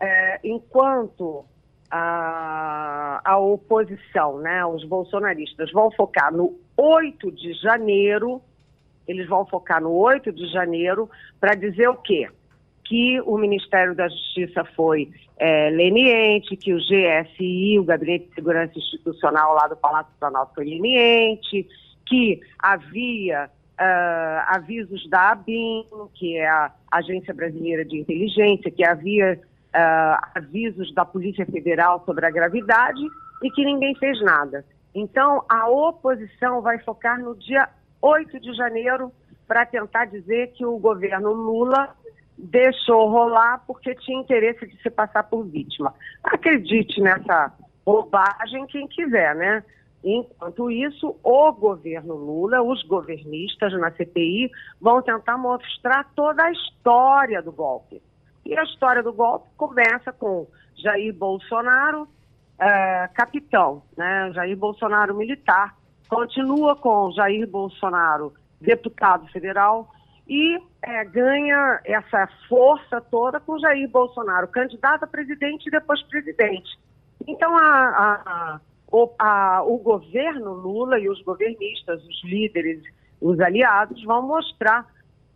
[0.00, 1.44] é, enquanto
[1.90, 8.40] a, a oposição, né, os bolsonaristas, vão focar no 8 de janeiro,
[9.06, 11.10] eles vão focar no 8 de janeiro
[11.40, 12.28] para dizer o quê?
[12.84, 18.78] Que o Ministério da Justiça foi é, leniente, que o GSI, o Gabinete de Segurança
[18.78, 21.66] Institucional lá do Palácio do Planalto foi leniente,
[22.06, 23.48] que havia
[23.80, 25.84] uh, avisos da ABIN,
[26.14, 29.40] que é a Agência Brasileira de Inteligência, que havia
[29.74, 33.02] uh, avisos da Polícia Federal sobre a gravidade
[33.42, 34.64] e que ninguém fez nada.
[34.94, 37.68] Então, a oposição vai focar no dia
[38.02, 39.12] 8 de janeiro
[39.46, 41.94] para tentar dizer que o governo Lula
[42.36, 45.94] deixou rolar porque tinha interesse de se passar por vítima.
[46.22, 47.52] Acredite nessa
[47.84, 49.64] bobagem quem quiser, né?
[50.02, 54.50] Enquanto isso, o governo Lula, os governistas na CPI,
[54.80, 58.00] vão tentar mostrar toda a história do golpe.
[58.50, 60.44] E a história do golpe começa com
[60.74, 62.08] Jair Bolsonaro,
[62.58, 64.32] é, capitão, né?
[64.34, 65.76] Jair Bolsonaro militar,
[66.08, 69.88] continua com Jair Bolsonaro, deputado federal,
[70.28, 76.76] e é, ganha essa força toda com Jair Bolsonaro, candidato a presidente e depois presidente.
[77.28, 78.60] Então, a, a,
[79.20, 82.82] a, o governo Lula e os governistas, os líderes,
[83.20, 84.84] os aliados, vão mostrar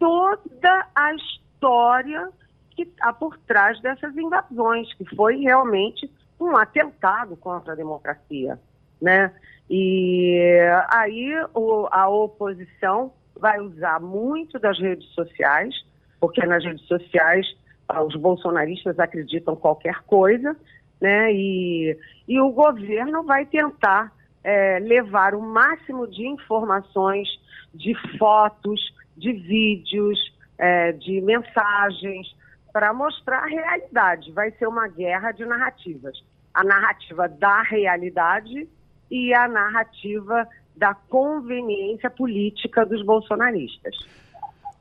[0.01, 2.29] toda a história
[2.75, 6.11] que está por trás dessas invasões, que foi realmente
[6.41, 8.59] um atentado contra a democracia,
[9.01, 9.33] né?
[9.71, 10.59] E
[10.91, 15.75] aí o, a oposição vai usar muito das redes sociais,
[16.21, 17.47] porque nas redes sociais
[17.89, 20.57] ah, os bolsonaristas acreditam qualquer coisa,
[21.01, 21.33] né?
[21.33, 21.99] E,
[22.29, 24.13] e o governo vai tentar
[24.43, 27.29] é, levar o máximo de informações,
[27.75, 28.81] de fotos,
[29.17, 30.19] de vídeos,
[30.59, 32.35] é, de mensagens,
[32.75, 34.33] para mostrar a realidade.
[34.33, 36.21] Vai ser uma guerra de narrativas.
[36.53, 38.69] A narrativa da realidade
[39.09, 43.95] e a narrativa da conveniência política dos bolsonaristas.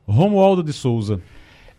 [0.08, 1.22] Romualdo de Souza.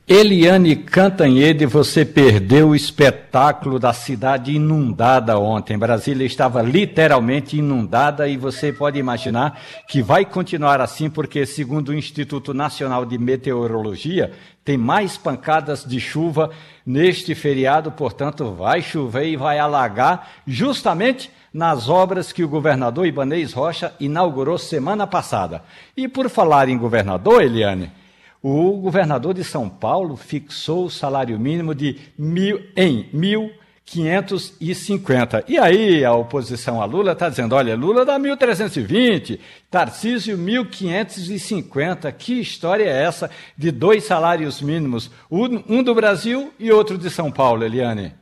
[0.08, 5.80] Eliane Cantanhede, você perdeu o espetáculo da cidade inundada ontem.
[5.80, 11.94] Brasília estava literalmente inundada e você pode imaginar que vai continuar assim, porque, segundo o
[11.96, 14.32] Instituto Nacional de Meteorologia,
[14.64, 16.52] tem mais pancadas de chuva
[16.86, 23.54] neste feriado, portanto, vai chover e vai alagar justamente nas obras que o governador Ibanez
[23.54, 25.64] Rocha inaugurou semana passada.
[25.98, 28.05] E por falar em governador, Eliane.
[28.48, 35.46] O governador de São Paulo fixou o salário mínimo de mil, em 1.550.
[35.48, 39.40] E aí a oposição a Lula está dizendo, olha, Lula dá 1.320,
[39.72, 42.14] Tarcísio 1.550.
[42.14, 47.32] Que história é essa de dois salários mínimos, um do Brasil e outro de São
[47.32, 48.14] Paulo, Eliane?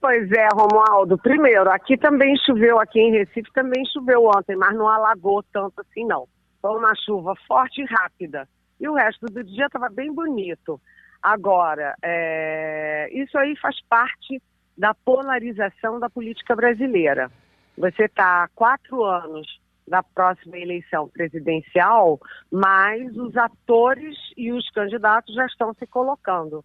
[0.00, 1.16] Pois é, Romualdo.
[1.16, 6.04] Primeiro, aqui também choveu, aqui em Recife também choveu ontem, mas não alagou tanto assim
[6.04, 6.26] não.
[6.60, 8.48] Foi uma chuva forte e rápida
[8.80, 10.80] e o resto do dia estava bem bonito.
[11.22, 14.42] Agora, é, isso aí faz parte
[14.76, 17.30] da polarização da política brasileira.
[17.76, 22.18] Você está há quatro anos da próxima eleição presidencial,
[22.50, 26.64] mas os atores e os candidatos já estão se colocando.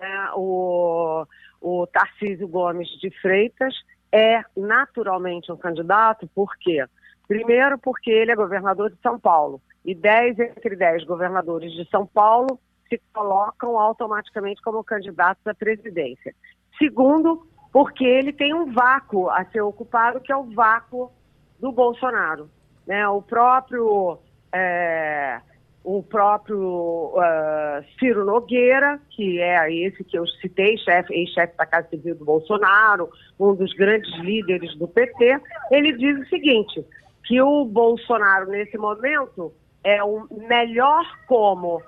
[0.00, 1.24] É, o,
[1.60, 3.74] o Tarcísio Gomes de Freitas
[4.10, 6.84] é naturalmente um candidato, por quê?
[7.28, 12.06] Primeiro, porque ele é governador de São Paulo e 10 entre 10 governadores de São
[12.06, 12.58] Paulo
[12.88, 16.34] se colocam automaticamente como candidatos à presidência.
[16.78, 21.10] Segundo, porque ele tem um vácuo a ser ocupado, que é o vácuo
[21.58, 22.50] do Bolsonaro.
[22.86, 23.08] Né?
[23.08, 24.18] O próprio,
[24.52, 25.40] é,
[25.82, 31.88] o próprio uh, Ciro Nogueira, que é esse que eu citei, chefe, ex-chefe da Casa
[31.88, 33.08] Civil do Bolsonaro,
[33.40, 36.84] um dos grandes líderes do PT, ele diz o seguinte,
[37.24, 39.52] que o Bolsonaro, nesse momento,
[39.84, 41.82] é o melhor como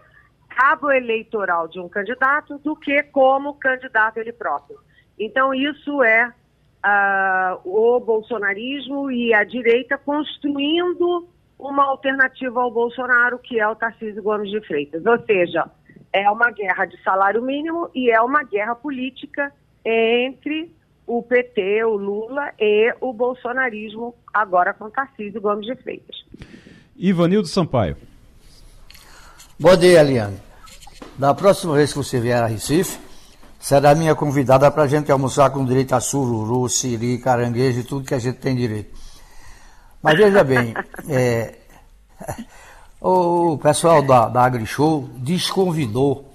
[0.48, 4.78] cabo eleitoral de um candidato do que como candidato ele próprio.
[5.18, 6.28] Então, isso é
[6.84, 11.28] uh, o bolsonarismo e a direita construindo
[11.58, 15.04] uma alternativa ao Bolsonaro, que é o Tarcísio Gomes de Freitas.
[15.06, 15.70] Ou seja,
[16.12, 19.52] é uma guerra de salário mínimo e é uma guerra política
[19.84, 20.72] entre
[21.06, 26.24] o PT, o Lula e o bolsonarismo, agora com Tarcísio Gomes de Freitas.
[26.96, 27.96] Ivanildo Sampaio.
[29.58, 30.38] Bom dia, Eliane.
[31.18, 32.98] Da próxima vez que você vier a Recife,
[33.58, 38.06] será minha convidada para a gente almoçar com direito a sururu, siri, caranguejo e tudo
[38.06, 38.96] que a gente tem direito.
[40.00, 40.72] Mas veja bem,
[41.08, 41.56] é,
[43.00, 46.32] o pessoal da, da AgriShow desconvidou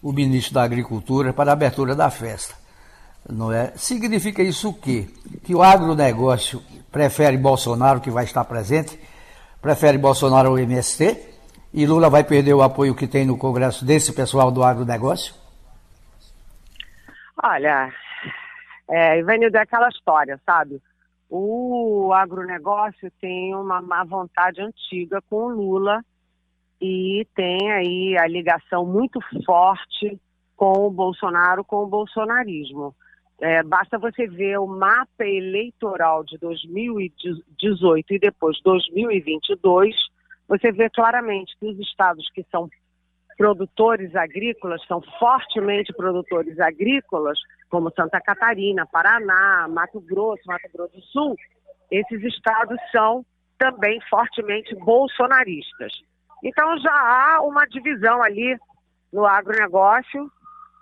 [0.00, 2.54] o ministro da Agricultura para a abertura da festa.
[3.28, 3.72] Não é?
[3.76, 5.08] Significa isso o quê?
[5.42, 8.96] Que o agronegócio prefere Bolsonaro, que vai estar presente,
[9.66, 11.02] prefere Bolsonaro ao MST,
[11.74, 15.34] e Lula vai perder o apoio que tem no Congresso desse pessoal do agronegócio?
[17.42, 17.92] Olha,
[18.88, 20.80] é, Ivanildo, é aquela história, sabe?
[21.28, 26.00] O agronegócio tem uma má vontade antiga com o Lula
[26.80, 30.16] e tem aí a ligação muito forte
[30.56, 32.94] com o Bolsonaro, com o bolsonarismo.
[33.40, 39.94] É, basta você ver o mapa eleitoral de 2018 e depois 2022,
[40.48, 42.68] você vê claramente que os estados que são
[43.36, 51.02] produtores agrícolas, são fortemente produtores agrícolas, como Santa Catarina, Paraná, Mato Grosso, Mato Grosso do
[51.02, 51.36] Sul,
[51.90, 53.24] esses estados são
[53.58, 55.92] também fortemente bolsonaristas.
[56.42, 58.56] Então já há uma divisão ali
[59.12, 60.30] no agronegócio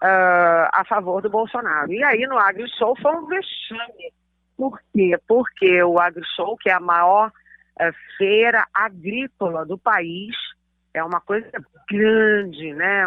[0.05, 1.91] uh, a favor do Bolsonaro.
[1.93, 4.13] E aí no AgriShow foi um vexame.
[4.57, 5.19] Por quê?
[5.27, 10.37] Porque o AgriShow, que é a maior uh, feira agrícola do país,
[10.93, 11.51] é uma coisa
[11.91, 13.07] grande, né,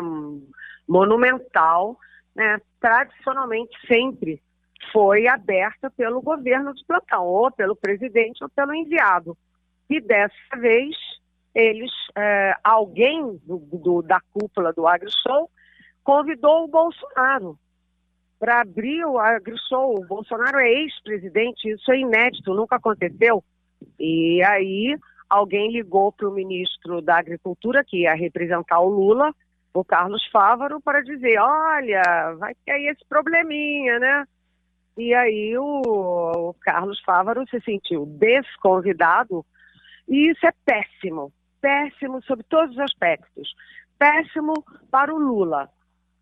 [0.87, 1.97] monumental,
[2.35, 4.41] né, tradicionalmente sempre
[4.91, 9.37] foi aberta pelo governo de plantão, ou pelo presidente ou pelo enviado.
[9.89, 10.95] E dessa vez,
[11.55, 15.49] eles, é, alguém do, do, da cúpula do AgriShow
[16.07, 17.59] convidou o Bolsonaro
[18.39, 19.93] para abrir o AgriShow.
[19.93, 23.43] O Bolsonaro é ex-presidente, isso é inédito, nunca aconteceu.
[23.99, 24.97] E aí
[25.29, 29.35] alguém ligou para o ministro da Agricultura, que ia representar o Lula,
[29.73, 34.25] o Carlos Fávaro, para dizer, olha, vai ter aí esse probleminha, né?
[34.97, 39.45] E aí o, o Carlos Fávaro se sentiu desconvidado,
[40.07, 43.53] e isso é péssimo, péssimo sob todos os aspectos.
[43.99, 44.53] Péssimo
[44.89, 45.69] para o Lula,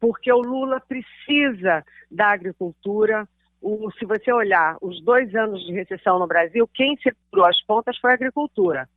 [0.05, 3.27] porque o Lula precisa da agricultura.
[3.59, 7.97] O, se você olhar os dois anos de recessão no Brasil, quem segurou as pontas
[7.97, 8.87] foi a agricultura.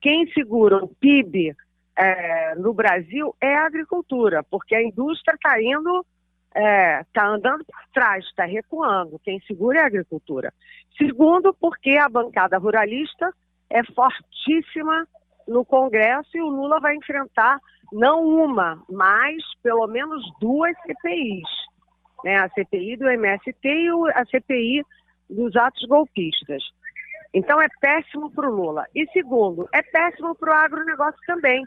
[0.00, 1.54] Quem segura o PIB
[1.96, 6.04] é, no Brasil é a agricultura, porque a indústria está indo,
[6.48, 9.20] está é, tá andando para trás, está recuando.
[9.20, 10.52] Quem segura é a agricultura.
[10.98, 13.32] Segundo, porque a bancada ruralista
[13.70, 15.06] é fortíssima
[15.46, 17.58] no Congresso e o Lula vai enfrentar
[17.92, 21.48] não uma, mas pelo menos duas CPIs.
[22.24, 22.36] Né?
[22.36, 24.82] A CPI do MST e a CPI
[25.30, 26.62] dos atos golpistas.
[27.32, 28.86] Então é péssimo para o Lula.
[28.94, 31.64] E segundo, é péssimo para o agronegócio também,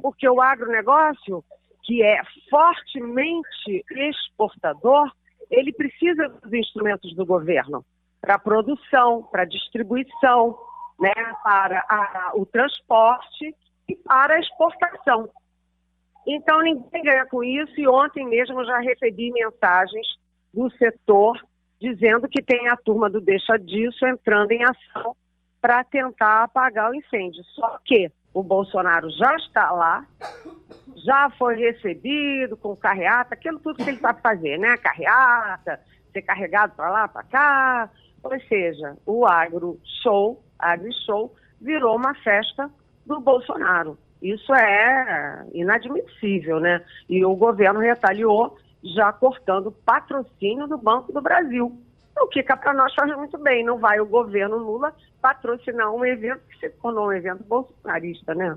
[0.00, 1.44] porque o agronegócio,
[1.82, 5.10] que é fortemente exportador,
[5.50, 7.84] ele precisa dos instrumentos do governo
[8.20, 10.56] para produção, para distribuição,
[11.02, 13.52] né, para a, o transporte
[13.88, 15.28] e para a exportação.
[16.24, 20.06] Então ninguém ganha com isso e ontem mesmo eu já recebi mensagens
[20.54, 21.36] do setor
[21.80, 25.16] dizendo que tem a turma do Deixa Disso entrando em ação
[25.60, 27.42] para tentar apagar o incêndio.
[27.56, 30.06] Só que o Bolsonaro já está lá,
[31.04, 34.76] já foi recebido com carreata, aquilo tudo que ele sabe fazer, né?
[34.76, 35.80] Carreata,
[36.12, 37.90] ser carregado para lá, para cá.
[38.22, 42.70] Ou seja, o agro show, agro show, virou uma festa
[43.04, 43.98] do Bolsonaro.
[44.22, 46.82] Isso é inadmissível, né?
[47.08, 51.76] E o governo retaliou já cortando patrocínio do Banco do Brasil.
[52.20, 53.64] O que cá para nós faz muito bem.
[53.64, 58.56] Não vai o governo Lula patrocinar um evento que se tornou um evento bolsonarista, né?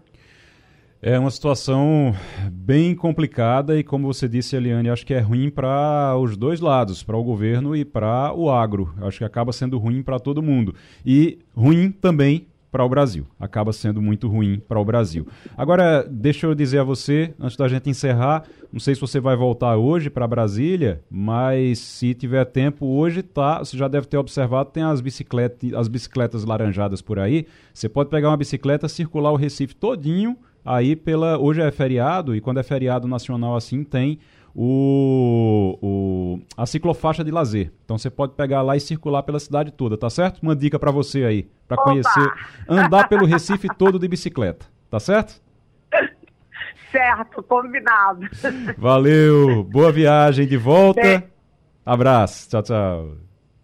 [1.01, 2.15] É uma situação
[2.51, 7.03] bem complicada e, como você disse, Eliane, acho que é ruim para os dois lados,
[7.03, 8.93] para o governo e para o agro.
[9.01, 10.73] Acho que acaba sendo ruim para todo mundo.
[11.05, 13.25] E ruim também para o Brasil.
[13.39, 15.27] Acaba sendo muito ruim para o Brasil.
[15.55, 19.35] Agora, deixa eu dizer a você, antes da gente encerrar, não sei se você vai
[19.35, 24.71] voltar hoje para Brasília, mas se tiver tempo hoje, tá, você já deve ter observado,
[24.71, 27.45] tem as bicicletas, as bicicletas laranjadas por aí.
[27.73, 30.35] Você pode pegar uma bicicleta, circular o Recife todinho
[30.65, 34.19] aí pela hoje é feriado e quando é feriado nacional assim tem
[34.55, 37.71] o, o, a ciclofaixa de lazer.
[37.83, 40.41] Então você pode pegar lá e circular pela cidade toda, tá certo?
[40.41, 42.33] Uma dica para você aí, para conhecer,
[42.67, 45.41] andar pelo Recife todo de bicicleta, tá certo?
[46.91, 48.21] Certo, combinado.
[48.77, 51.01] Valeu, boa viagem de volta.
[51.01, 51.23] Bem...
[51.85, 53.17] Abraço, tchau, tchau.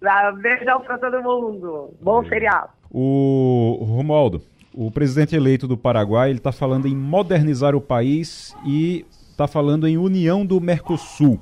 [0.06, 1.96] Ah, beijão para todo mundo.
[2.02, 2.72] Bom feriado.
[2.90, 4.42] O Romualdo,
[4.74, 9.88] o presidente eleito do Paraguai, ele está falando em modernizar o país e está falando
[9.88, 11.40] em união do Mercosul.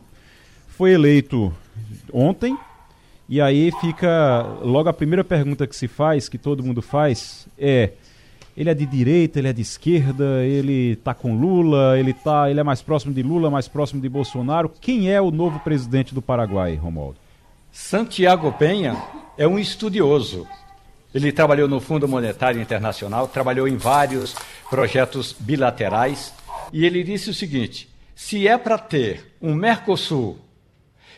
[0.67, 1.53] Foi eleito
[2.11, 2.57] ontem,
[3.27, 7.91] e aí fica logo a primeira pergunta que se faz, que todo mundo faz, é
[8.57, 12.59] ele é de direita, ele é de esquerda, ele está com Lula, ele tá, ele
[12.59, 14.69] é mais próximo de Lula, mais próximo de Bolsonaro.
[14.81, 17.15] Quem é o novo presidente do Paraguai, Romualdo?
[17.71, 19.01] Santiago Penha
[19.37, 20.45] é um estudioso.
[21.13, 24.35] Ele trabalhou no Fundo Monetário Internacional, trabalhou em vários
[24.69, 26.33] projetos bilaterais
[26.71, 30.37] e ele disse o seguinte: se é para ter um Mercosul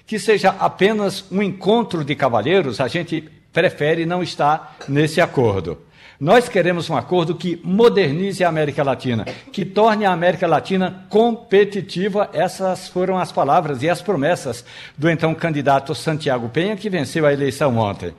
[0.06, 5.78] que seja apenas um encontro de cavalheiros, a gente prefere não estar nesse acordo.
[6.20, 12.30] Nós queremos um acordo que modernize a América Latina, que torne a América Latina competitiva.
[12.32, 14.64] Essas foram as palavras e as promessas
[14.96, 18.14] do então candidato Santiago Penha, que venceu a eleição ontem.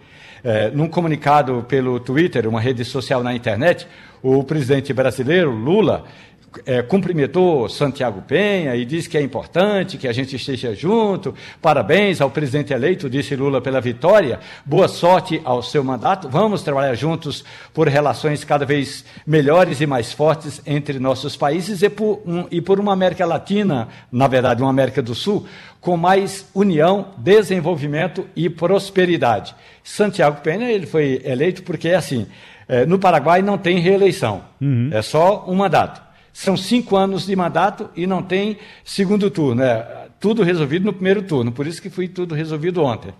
[0.45, 3.87] É, num comunicado pelo Twitter, uma rede social na internet,
[4.23, 6.05] o presidente brasileiro, Lula,
[6.67, 11.35] é, cumprimentou Santiago Penha e disse que é importante que a gente esteja junto.
[11.61, 14.41] Parabéns ao presidente eleito, disse Lula, pela vitória.
[14.65, 16.29] Boa sorte ao seu mandato.
[16.29, 21.89] Vamos trabalhar juntos por relações cada vez melhores e mais fortes entre nossos países e
[21.89, 25.47] por, um, e por uma América Latina, na verdade, uma América do Sul,
[25.81, 29.55] com mais união, desenvolvimento e prosperidade.
[29.83, 32.27] Santiago Penha ele foi eleito porque é assim.
[32.69, 34.91] É, no Paraguai não tem reeleição, uhum.
[34.93, 36.12] é só um mandato.
[36.33, 39.63] São cinco anos de mandato e não tem segundo turno.
[39.63, 43.13] É tudo resolvido no primeiro turno, por isso que foi tudo resolvido ontem.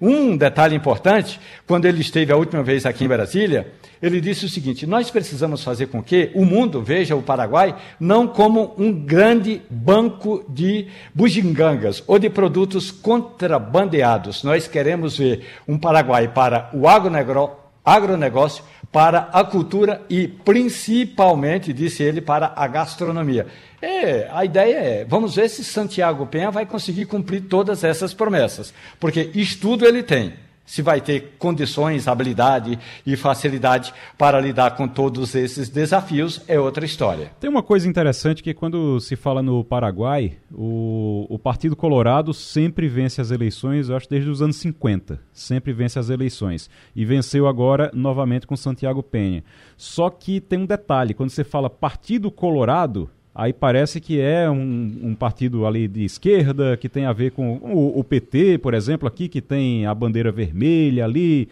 [0.00, 4.48] Um detalhe importante, quando ele esteve a última vez aqui em Brasília, ele disse o
[4.48, 9.60] seguinte: nós precisamos fazer com que o mundo veja o Paraguai não como um grande
[9.68, 14.42] banco de bugigangas ou de produtos contrabandeados.
[14.42, 22.20] Nós queremos ver um Paraguai para o agronegócio para a cultura e principalmente, disse ele,
[22.20, 23.46] para a gastronomia.
[23.80, 28.72] É, a ideia é, vamos ver se Santiago Penha vai conseguir cumprir todas essas promessas,
[28.98, 30.34] porque estudo ele tem
[30.66, 36.84] se vai ter condições, habilidade e facilidade para lidar com todos esses desafios é outra
[36.84, 37.30] história.
[37.40, 42.88] Tem uma coisa interessante que quando se fala no Paraguai, o, o Partido Colorado sempre
[42.88, 46.68] vence as eleições, eu acho desde os anos 50, sempre vence as eleições.
[46.94, 49.44] E venceu agora novamente com Santiago Penha.
[49.76, 53.08] Só que tem um detalhe, quando você fala Partido Colorado,
[53.38, 57.56] Aí parece que é um, um, partido ali de esquerda, que tem a ver com
[57.58, 61.46] o, o, PT, por exemplo, aqui, que tem a bandeira vermelha ali.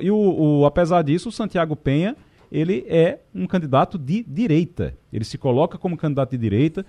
[0.00, 0.16] E o,
[0.60, 2.14] o, apesar disso, o Santiago Penha,
[2.52, 4.94] ele é um candidato de direita.
[5.12, 6.86] Ele se coloca como candidato de direita.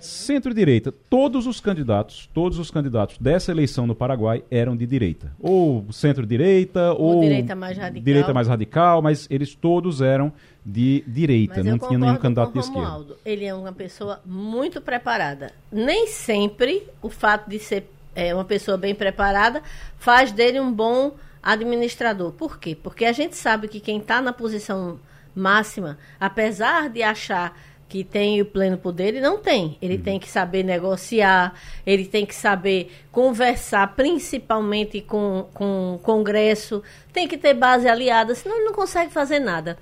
[0.00, 0.92] Centro-direita.
[1.08, 5.32] Todos os candidatos, todos os candidatos dessa eleição no Paraguai eram de direita.
[5.38, 8.04] Ou centro-direita, ou, ou direita mais radical.
[8.04, 10.32] Direita mais radical, mas eles todos eram
[10.64, 13.16] de direita, não tinha nenhum candidato de esquerda.
[13.24, 15.52] Ele é uma pessoa muito preparada.
[15.72, 19.62] Nem sempre o fato de ser é, uma pessoa bem preparada
[19.98, 22.32] faz dele um bom administrador.
[22.32, 22.76] Por quê?
[22.80, 24.98] Porque a gente sabe que quem está na posição
[25.34, 27.56] máxima, apesar de achar
[27.90, 29.76] que tem o pleno poder, ele não tem.
[29.82, 30.02] Ele uhum.
[30.02, 31.52] tem que saber negociar,
[31.84, 38.32] ele tem que saber conversar, principalmente com, com o Congresso, tem que ter base aliada,
[38.36, 39.76] senão ele não consegue fazer nada.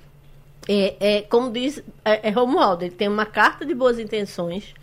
[0.67, 4.73] É, é, como diz é, é Romualdo, ele tem uma carta de boas intenções.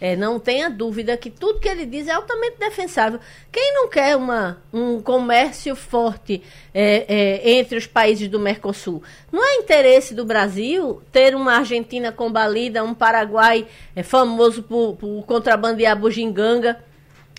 [0.00, 3.20] É, não tenha dúvida que tudo que ele diz é altamente defensável.
[3.52, 6.42] Quem não quer uma, um comércio forte
[6.72, 9.02] é, é, entre os países do Mercosul?
[9.30, 15.26] Não é interesse do Brasil ter uma Argentina combalida, um Paraguai é, famoso por, por
[15.26, 16.82] contrabandear bugiganga?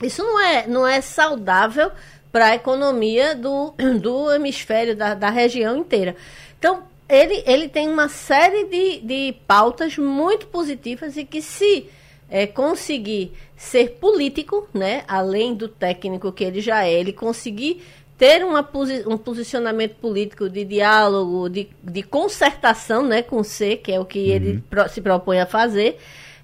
[0.03, 1.91] Isso não é, não é saudável
[2.31, 6.15] para a economia do, do hemisfério, da, da região inteira.
[6.59, 11.89] Então, ele, ele tem uma série de, de pautas muito positivas e que se
[12.31, 17.83] é, conseguir ser político, né, além do técnico que ele já é, ele conseguir
[18.17, 18.67] ter uma,
[19.07, 24.19] um posicionamento político de diálogo, de, de concertação né, com C, que é o que
[24.19, 24.25] uhum.
[24.35, 25.97] ele pro, se propõe a fazer,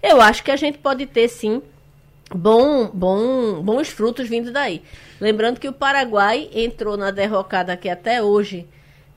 [0.03, 1.61] eu acho que a gente pode ter sim
[2.35, 4.81] bom, bom, bons frutos vindo daí.
[5.21, 8.67] Lembrando que o Paraguai entrou na derrocada que até hoje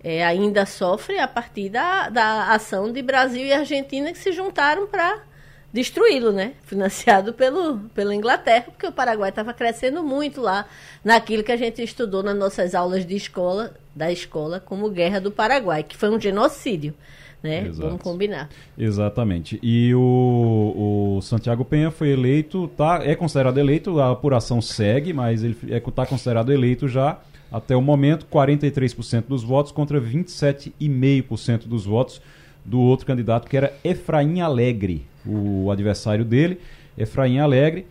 [0.04, 4.86] é, ainda sofre a partir da, da ação de Brasil e Argentina que se juntaram
[4.86, 5.29] para
[5.72, 6.54] destruí-lo, né?
[6.62, 10.66] Financiado pelo, pela Inglaterra, porque o Paraguai estava crescendo muito lá
[11.04, 15.30] naquilo que a gente estudou nas nossas aulas de escola, da escola, como Guerra do
[15.30, 16.94] Paraguai, que foi um genocídio.
[17.42, 17.68] Né?
[17.68, 17.88] Exato.
[17.88, 18.50] Vamos combinar.
[18.76, 19.58] Exatamente.
[19.62, 25.42] E o, o Santiago Penha foi eleito, tá, é considerado eleito, a apuração segue, mas
[25.42, 27.18] ele está é, tá considerado eleito já
[27.50, 32.20] Até o momento, 43% dos votos contra 27,5% dos votos
[32.62, 36.58] do outro candidato, que era Efraim Alegre, o adversário dele.
[36.96, 37.86] Efraim Alegre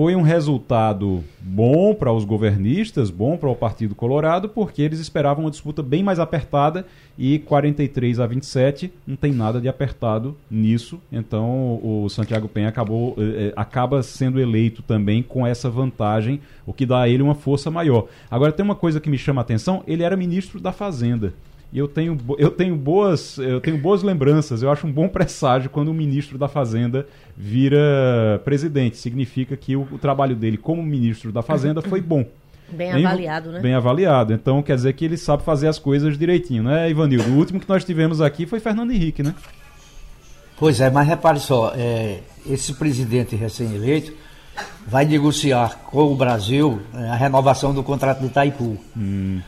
[0.00, 5.44] foi um resultado bom para os governistas, bom para o Partido Colorado, porque eles esperavam
[5.44, 6.86] uma disputa bem mais apertada
[7.18, 11.00] e 43 a 27 não tem nada de apertado nisso.
[11.10, 16.72] Então o Santiago Penha acabou, eh, eh, acaba sendo eleito também com essa vantagem, o
[16.72, 18.06] que dá a ele uma força maior.
[18.30, 21.34] Agora tem uma coisa que me chama a atenção: ele era ministro da Fazenda.
[21.72, 24.62] E eu tenho, eu tenho boas eu tenho boas lembranças.
[24.62, 27.06] Eu acho um bom presságio quando o ministro da Fazenda
[27.36, 28.96] vira presidente.
[28.96, 32.24] Significa que o, o trabalho dele como ministro da Fazenda foi bom.
[32.70, 33.60] Bem, bem, avaliado, né?
[33.60, 34.32] Bem avaliado.
[34.32, 37.28] Então quer dizer que ele sabe fazer as coisas direitinho, né, Ivanildo?
[37.30, 39.34] O último que nós tivemos aqui foi Fernando Henrique, né?
[40.56, 44.12] Pois é, mas repare só, é, esse presidente recém-eleito
[44.86, 48.76] vai negociar com o Brasil é, a renovação do contrato de Itaipu.
[48.96, 49.40] Hum.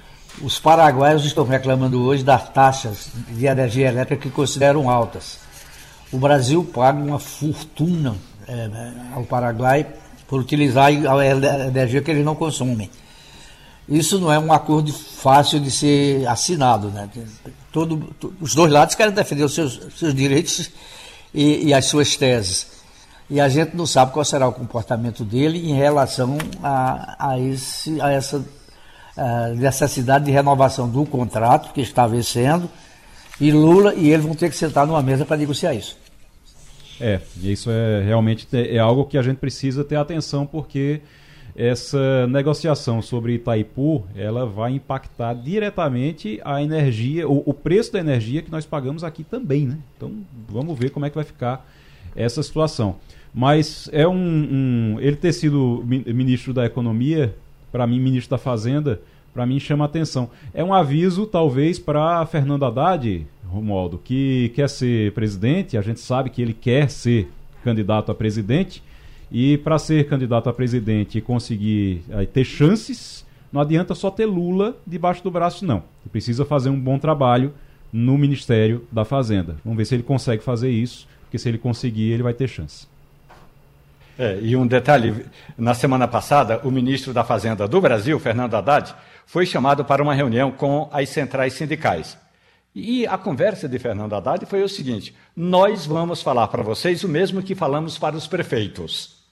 [0.43, 5.39] Os paraguaios estão reclamando hoje das taxas de energia elétrica que consideram altas.
[6.11, 8.17] O Brasil paga uma fortuna
[8.49, 8.69] é,
[9.15, 9.87] ao Paraguai
[10.27, 11.27] por utilizar a
[11.69, 12.91] energia que eles não consomem.
[13.89, 16.89] Isso não é um acordo fácil de ser assinado.
[16.89, 17.09] Né?
[17.71, 20.71] Todo, os dois lados querem defender os seus, seus direitos
[21.33, 22.67] e, e, as suas teses.
[23.31, 28.01] E a gente não sabe qual será o comportamento dele em relação a, a, esse,
[28.01, 28.45] a essa
[29.17, 32.69] uh, necessidade de renovação do contrato que está vencendo,
[33.41, 35.97] e Lula e ele vão ter que sentar numa mesa para negociar isso.
[37.01, 41.01] É, isso é realmente é algo que a gente precisa ter atenção, porque
[41.55, 48.41] essa negociação sobre Itaipu, ela vai impactar diretamente a energia, o, o, preço da energia
[48.41, 49.79] que nós pagamos aqui também, né?
[49.97, 50.13] Então,
[50.49, 51.69] vamos ver como é que vai ficar
[52.17, 52.97] essa situação.
[53.35, 57.35] Mas é um, um ele ter sido ministro da Economia
[57.73, 59.01] para mim, ministro da Fazenda,
[59.33, 60.31] para mim chama atenção.
[60.53, 66.31] É um aviso, talvez, para Fernando Haddad, Romualdo, que quer ser presidente, a gente sabe
[66.31, 67.29] que ele quer ser
[67.65, 68.83] candidato a presidente,
[69.31, 74.27] e para ser candidato a presidente e conseguir aí, ter chances, não adianta só ter
[74.27, 75.79] Lula debaixo do braço, não.
[76.03, 77.53] Ele precisa fazer um bom trabalho
[77.91, 79.57] no Ministério da Fazenda.
[79.65, 82.87] Vamos ver se ele consegue fazer isso, porque se ele conseguir, ele vai ter chance.
[84.19, 88.95] É, e um detalhe: na semana passada, o ministro da Fazenda do Brasil, Fernando Haddad,
[89.27, 92.19] foi chamado para uma reunião com as centrais sindicais.
[92.75, 97.09] E a conversa de Fernando Haddad foi o seguinte: nós vamos falar para vocês o
[97.09, 99.23] mesmo que falamos para os prefeitos.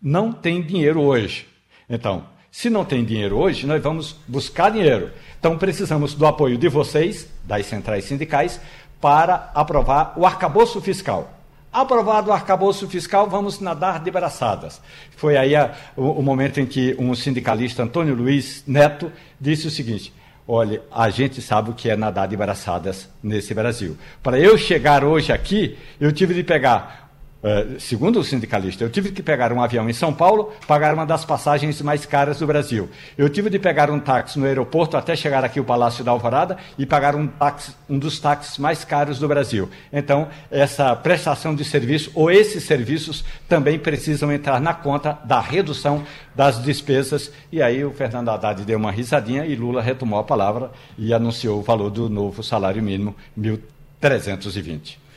[0.00, 1.46] Não tem dinheiro hoje.
[1.88, 5.10] Então, se não tem dinheiro hoje, nós vamos buscar dinheiro.
[5.38, 8.60] Então, precisamos do apoio de vocês, das centrais sindicais,
[9.00, 11.39] para aprovar o arcabouço fiscal.
[11.72, 14.80] Aprovado o arcabouço fiscal, vamos nadar de braçadas.
[15.16, 19.70] Foi aí a, o, o, momento em que um sindicalista, Antônio Luiz Neto, disse o
[19.70, 20.12] seguinte:
[20.48, 23.96] olha, a gente sabe o que é nadar de braçadas nesse Brasil.
[24.20, 27.09] Para eu chegar hoje aqui, eu tive de pegar
[27.42, 31.06] Uh, segundo o sindicalista, eu tive que pegar um avião em São Paulo, pagar uma
[31.06, 32.90] das passagens mais caras do Brasil.
[33.16, 36.58] Eu tive de pegar um táxi no aeroporto até chegar aqui ao Palácio da Alvorada
[36.76, 39.70] e pagar um, táxi, um dos táxis mais caros do Brasil.
[39.90, 46.04] Então, essa prestação de serviço ou esses serviços também precisam entrar na conta da redução
[46.34, 47.32] das despesas.
[47.50, 51.58] E aí o Fernando Haddad deu uma risadinha e Lula retomou a palavra e anunciou
[51.58, 55.09] o valor do novo salário mínimo, 1.320.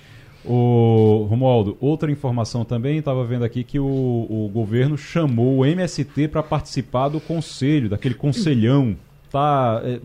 [0.46, 6.28] O Romualdo, outra informação também, estava vendo aqui que o, o governo chamou o MST
[6.28, 8.98] para participar do conselho, daquele conselhão.
[9.26, 10.00] Está é,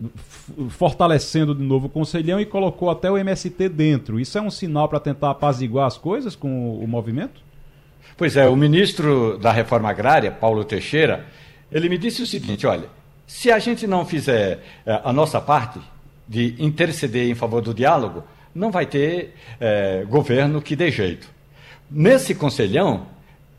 [0.69, 4.19] fortalecendo de novo o conselhão e colocou até o MST dentro.
[4.19, 7.41] Isso é um sinal para tentar apaziguar as coisas com o, o movimento?
[8.17, 11.25] Pois é, o ministro da Reforma Agrária, Paulo Teixeira,
[11.71, 12.89] ele me disse o seguinte: olha,
[13.27, 15.79] se a gente não fizer é, a nossa parte
[16.27, 18.23] de interceder em favor do diálogo,
[18.53, 21.29] não vai ter é, governo que dê jeito.
[21.89, 23.07] Nesse conselhão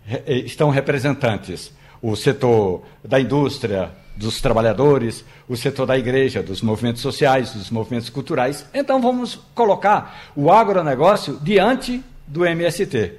[0.08, 1.72] é, estão representantes
[2.02, 8.10] o setor da indústria, dos trabalhadores, o setor da igreja, dos movimentos sociais, dos movimentos
[8.10, 8.66] culturais.
[8.72, 13.14] Então vamos colocar o agronegócio diante do MST.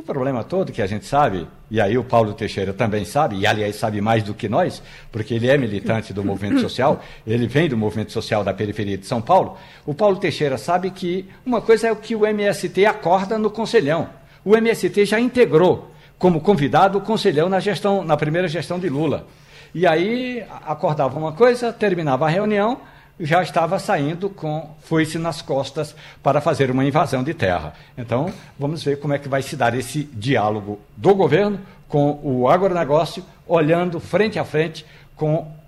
[0.00, 3.46] O problema todo que a gente sabe, e aí o Paulo Teixeira também sabe, e
[3.46, 4.82] aliás sabe mais do que nós,
[5.12, 9.04] porque ele é militante do movimento social, ele vem do movimento social da periferia de
[9.04, 9.58] São Paulo.
[9.84, 14.08] O Paulo Teixeira sabe que uma coisa é o que o MST acorda no Conselhão.
[14.42, 19.26] O MST já integrou como convidado o Conselhão na gestão, na primeira gestão de Lula.
[19.74, 22.80] E aí acordava uma coisa, terminava a reunião,
[23.20, 27.74] já estava saindo com foice nas costas para fazer uma invasão de terra.
[27.96, 32.48] Então, vamos ver como é que vai se dar esse diálogo do governo com o
[32.48, 34.86] agronegócio, olhando frente a frente
[35.16, 35.60] com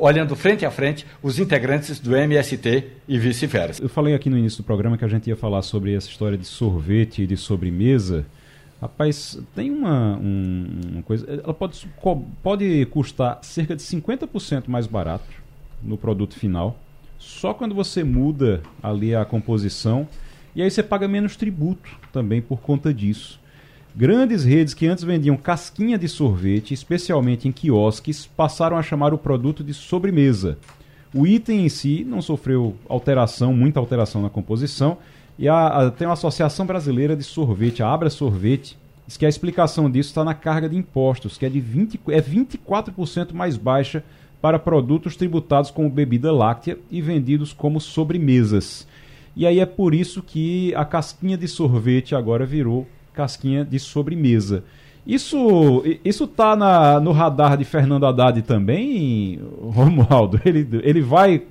[0.00, 3.82] olhando frente a frente os integrantes do MST e vice-versa.
[3.82, 6.38] Eu falei aqui no início do programa que a gente ia falar sobre essa história
[6.38, 8.24] de sorvete e de sobremesa.
[8.80, 11.26] Rapaz, tem uma, um, uma coisa.
[11.42, 11.88] Ela pode,
[12.40, 15.24] pode custar cerca de 50% mais barato
[15.82, 16.78] no produto final,
[17.18, 20.08] só quando você muda ali a composição.
[20.54, 23.38] E aí você paga menos tributo também por conta disso.
[23.94, 29.18] Grandes redes que antes vendiam casquinha de sorvete, especialmente em quiosques, passaram a chamar o
[29.18, 30.58] produto de sobremesa.
[31.12, 34.98] O item em si não sofreu alteração, muita alteração na composição,
[35.38, 38.76] e a, a, tem uma Associação Brasileira de Sorvete, a Abra Sorvete,
[39.06, 42.20] diz que a explicação disso está na carga de impostos, que é de 20, é
[42.20, 44.04] 24% mais baixa
[44.40, 48.86] para produtos tributados como bebida láctea e vendidos como sobremesas.
[49.34, 54.64] E aí é por isso que a casquinha de sorvete agora virou casquinha de sobremesa.
[55.06, 60.40] Isso isso tá na, no radar de Fernando Haddad também, Romualdo?
[60.44, 61.42] Ele, ele vai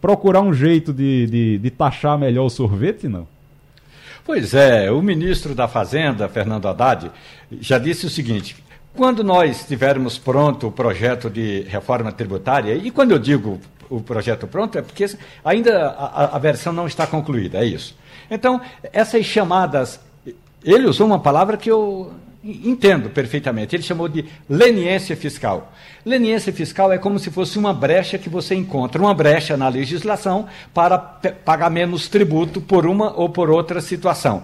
[0.00, 3.26] procurar um jeito de, de, de taxar melhor o sorvete, não?
[4.24, 7.10] Pois é, o ministro da Fazenda, Fernando Haddad,
[7.60, 8.56] já disse o seguinte:
[8.94, 14.46] quando nós tivermos pronto o projeto de reforma tributária, e quando eu digo o projeto
[14.46, 15.06] pronto, é porque
[15.44, 17.96] ainda a, a versão não está concluída, é isso.
[18.30, 18.60] Então,
[18.92, 20.00] essas chamadas.
[20.64, 22.12] Ele usou uma palavra que eu
[22.44, 23.74] entendo perfeitamente.
[23.76, 25.72] Ele chamou de leniência fiscal.
[26.04, 30.46] Leniência fiscal é como se fosse uma brecha que você encontra, uma brecha na legislação
[30.74, 34.42] para pagar menos tributo por uma ou por outra situação.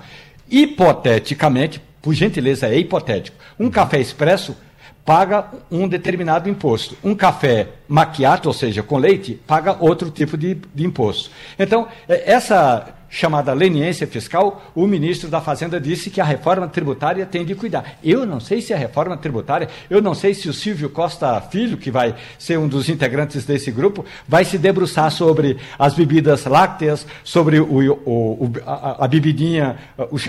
[0.50, 3.36] Hipoteticamente, por gentileza, é hipotético.
[3.60, 4.56] Um café expresso
[5.04, 6.96] paga um determinado imposto.
[7.04, 11.30] Um café maquiato, ou seja, com leite, paga outro tipo de, de imposto.
[11.58, 17.24] Então, é, essa chamada leniência fiscal, o ministro da Fazenda disse que a reforma tributária
[17.24, 17.98] tem de cuidar.
[18.02, 21.78] Eu não sei se a reforma tributária, eu não sei se o Silvio Costa Filho,
[21.78, 27.06] que vai ser um dos integrantes desse grupo, vai se debruçar sobre as bebidas lácteas,
[27.24, 29.76] sobre o, o, a, a, bebidinha,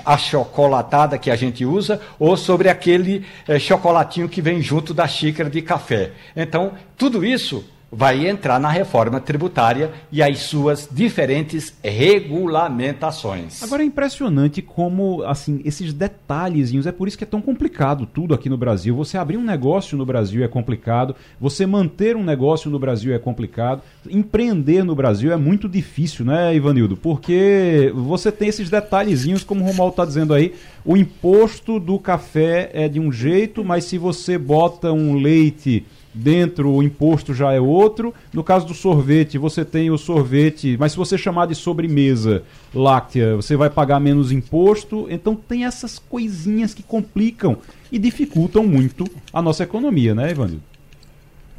[0.06, 5.08] a chocolatada que a gente usa, ou sobre aquele é, chocolatinho que vem junto da
[5.08, 6.12] xícara de café.
[6.36, 13.64] Então, tudo isso vai entrar na reforma tributária e as suas diferentes regulamentações.
[13.64, 18.34] Agora é impressionante como, assim, esses detalhezinhos, é por isso que é tão complicado tudo
[18.34, 18.96] aqui no Brasil.
[18.96, 23.20] Você abrir um negócio no Brasil é complicado, você manter um negócio no Brasil é
[23.20, 26.96] complicado, empreender no Brasil é muito difícil, né, Ivanildo?
[26.96, 30.54] Porque você tem esses detalhezinhos, como o Romualdo está dizendo aí,
[30.86, 36.72] o imposto do café é de um jeito, mas se você bota um leite dentro
[36.72, 38.14] o imposto já é outro.
[38.34, 43.36] No caso do sorvete, você tem o sorvete, mas se você chamar de sobremesa láctea,
[43.36, 45.08] você vai pagar menos imposto.
[45.10, 47.58] Então tem essas coisinhas que complicam
[47.92, 50.62] e dificultam muito a nossa economia, né, Evandro?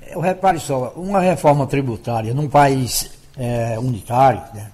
[0.06, 4.70] Eu repare só, uma reforma tributária num país é, unitário né,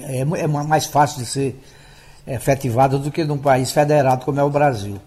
[0.00, 1.60] é, é, mais fácil de ser
[2.26, 4.98] efetivada do que num país federado como é o Brasil.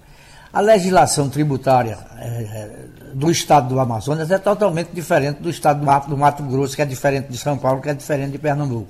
[0.54, 2.72] A legislação tributária é, é,
[3.14, 7.30] do estado do Amazonas é totalmente diferente do estado do Mato, Grosso, que é diferente
[7.30, 8.90] de São Paulo, que é diferente de Pernambuco.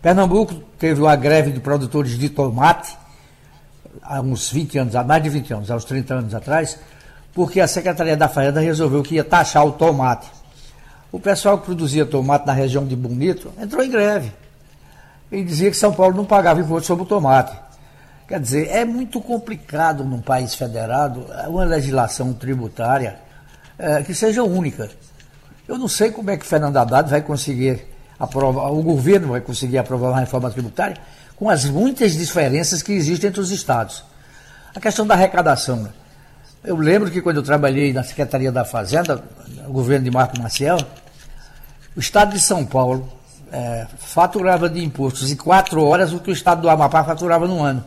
[0.00, 2.96] Pernambuco teve uma greve de produtores de tomate
[4.00, 6.78] há uns 20 anos, há mais de 20 anos, há uns 30 anos atrás,
[7.34, 10.28] porque a Secretaria da Fazenda resolveu que ia taxar o tomate.
[11.10, 14.32] O pessoal que produzia tomate na região de Bonito entrou em greve.
[15.32, 17.69] E dizia que São Paulo não pagava imposto sobre o tomate.
[18.30, 23.18] Quer dizer, é muito complicado num país federado uma legislação tributária
[23.76, 24.88] é, que seja única.
[25.66, 27.84] Eu não sei como é que Fernando Haddad vai conseguir
[28.20, 30.96] aprovar, o governo vai conseguir aprovar uma reforma tributária
[31.34, 34.04] com as muitas diferenças que existem entre os estados.
[34.76, 35.82] A questão da arrecadação.
[35.82, 35.90] Né?
[36.62, 39.24] Eu lembro que quando eu trabalhei na Secretaria da Fazenda,
[39.66, 40.78] o governo de Marco Maciel,
[41.96, 43.12] o estado de São Paulo
[43.50, 47.60] é, faturava de impostos em quatro horas o que o estado do Amapá faturava no
[47.60, 47.84] ano.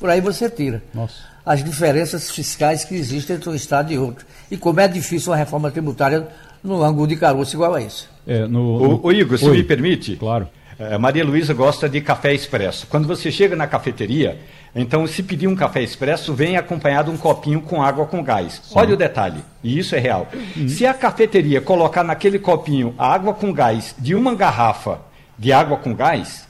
[0.00, 0.82] Por aí você tira.
[0.94, 1.30] Nossa.
[1.44, 4.24] As diferenças fiscais que existem entre um Estado e outro.
[4.50, 6.26] E como é difícil uma reforma tributária
[6.64, 8.08] no ângulo de caroço igual a isso.
[8.26, 9.00] É, no, no...
[9.02, 9.58] O, Igor, se Oi.
[9.58, 10.16] me permite.
[10.16, 10.48] Claro.
[10.78, 12.86] É, Maria Luísa gosta de café expresso.
[12.86, 14.38] Quando você chega na cafeteria,
[14.74, 18.62] então se pedir um café expresso, vem acompanhado um copinho com água com gás.
[18.74, 20.26] Olha o detalhe, e isso é real.
[20.56, 20.68] Uhum.
[20.68, 25.00] Se a cafeteria colocar naquele copinho a água com gás de uma garrafa
[25.38, 26.48] de água com gás,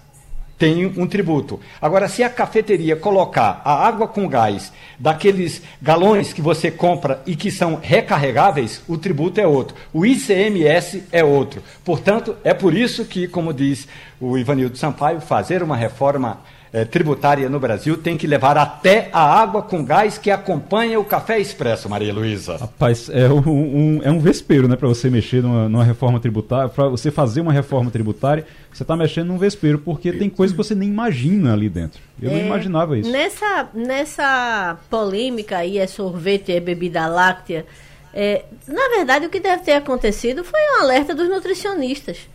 [0.61, 1.59] tem um tributo.
[1.81, 7.35] Agora, se a cafeteria colocar a água com gás daqueles galões que você compra e
[7.35, 9.75] que são recarregáveis, o tributo é outro.
[9.91, 11.63] O ICMS é outro.
[11.83, 13.89] Portanto, é por isso que, como diz
[14.21, 16.41] o Ivanildo Sampaio, fazer uma reforma
[16.73, 21.05] é, tributária no Brasil tem que levar até a água com gás que acompanha o
[21.05, 22.57] café expresso, Maria Luísa.
[22.57, 26.69] Rapaz, é um, um, é um vespeiro, né, para você mexer numa, numa reforma tributária,
[26.69, 30.59] para você fazer uma reforma tributária, você está mexendo num vespeiro, porque tem coisas que
[30.59, 32.01] você nem imagina ali dentro.
[32.23, 33.11] Eu é, não imaginava isso.
[33.11, 37.67] Nessa, nessa polêmica aí, é sorvete, é bebida láctea,
[38.13, 42.29] é, na verdade o que deve ter acontecido foi um alerta dos nutricionistas.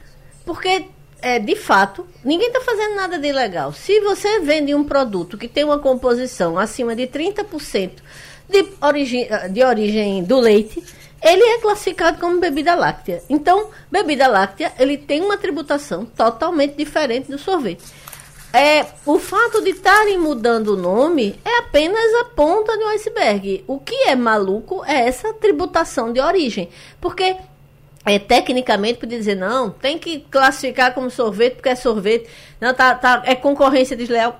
[0.45, 0.85] Porque
[1.25, 3.73] é, de fato, ninguém está fazendo nada de ilegal.
[3.73, 7.93] Se você vende um produto que tem uma composição acima de 30%
[8.47, 10.83] de origem, de origem do leite,
[11.19, 13.23] ele é classificado como bebida láctea.
[13.27, 17.83] Então, bebida láctea, ele tem uma tributação totalmente diferente do sorvete.
[18.53, 23.63] É, o fato de estarem mudando o nome é apenas a ponta do iceberg.
[23.67, 26.69] O que é maluco é essa tributação de origem.
[27.01, 27.35] Porque
[28.05, 32.29] é, tecnicamente podia dizer, não, tem que classificar como sorvete porque é sorvete,
[32.61, 34.39] não, tá, tá, é concorrência desleal.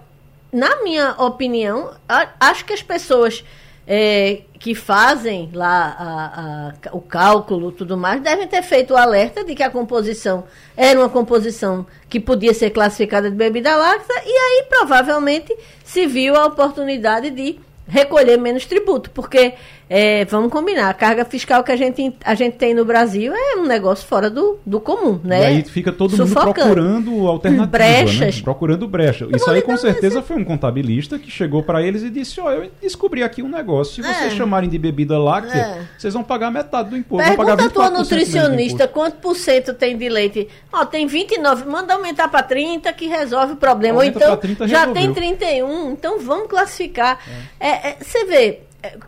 [0.53, 3.43] Na minha opinião, a, acho que as pessoas
[3.87, 9.43] é, que fazem lá a, a, o cálculo tudo mais devem ter feito o alerta
[9.43, 14.31] de que a composição era uma composição que podia ser classificada de bebida láctea e
[14.31, 19.53] aí provavelmente se viu a oportunidade de recolher menos tributo, porque
[19.87, 23.57] é, vamos combinar, a carga fiscal que a gente, a gente tem no Brasil é
[23.57, 25.41] um negócio fora do, do comum, né?
[25.41, 26.45] E aí fica todo Sufocando.
[26.45, 28.35] mundo procurando alternativa, Brechas.
[28.37, 28.41] Né?
[28.43, 29.27] Procurando brecha.
[29.33, 32.51] Isso aí com certeza foi um contabilista que chegou para eles e disse, ó, oh,
[32.51, 34.35] eu descobri aqui um negócio, se vocês é.
[34.35, 35.87] chamarem de bebida láctea, é.
[35.97, 37.23] vocês vão pagar metade do imposto.
[37.27, 40.47] Pergunta vão pagar a tua nutricionista quanto por cento tem de leite.
[40.73, 43.99] Ó, tem 29, manda aumentar para 30 que resolve o problema.
[43.99, 45.13] Aumenta Ou então, já resolveu.
[45.13, 47.19] tem 31, então vamos classificar.
[47.59, 47.67] É.
[47.67, 48.61] é, é você vê,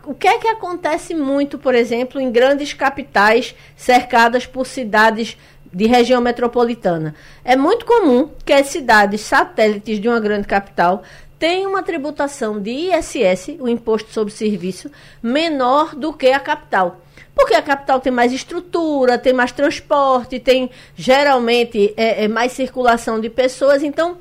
[0.04, 5.36] o que é que acontece muito, por exemplo, em grandes capitais cercadas por cidades
[5.72, 7.14] de região metropolitana?
[7.44, 11.02] É muito comum que as cidades satélites de uma grande capital
[11.38, 14.90] tenham uma tributação de ISS, o Imposto sobre Serviço,
[15.22, 17.00] menor do que a capital.
[17.34, 23.20] Porque a capital tem mais estrutura, tem mais transporte, tem geralmente é, é mais circulação
[23.20, 24.18] de pessoas, então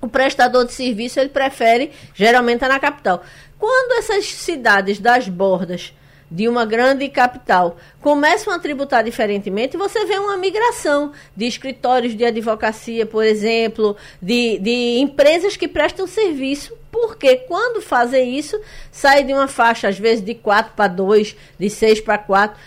[0.00, 3.22] o prestador de serviço ele prefere geralmente estar na capital.
[3.58, 5.92] Quando essas cidades das bordas
[6.30, 12.24] de uma grande capital começam a tributar diferentemente, você vê uma migração de escritórios de
[12.24, 18.60] advocacia, por exemplo, de, de empresas que prestam serviço, porque quando fazem isso,
[18.90, 22.58] sai de uma faixa, às vezes, de 4 para 2, de 6 para 4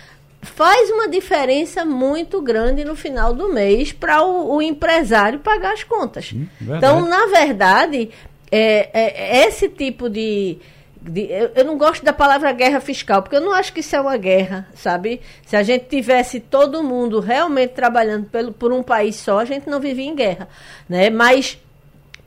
[0.43, 5.83] faz uma diferença muito grande no final do mês para o, o, empresário pagar as
[5.83, 6.29] contas.
[6.29, 8.09] Sim, então, na verdade,
[8.51, 10.57] é, é, esse tipo de,
[11.01, 13.95] de, eu, eu, não gosto da palavra guerra fiscal, porque eu não acho que isso
[13.95, 15.19] é uma guerra, sabe?
[15.45, 19.67] Se a gente tivesse todo mundo realmente trabalhando pelo, por um país só, a gente
[19.67, 20.47] não vivia em guerra,
[20.87, 21.09] né?
[21.09, 21.57] Mas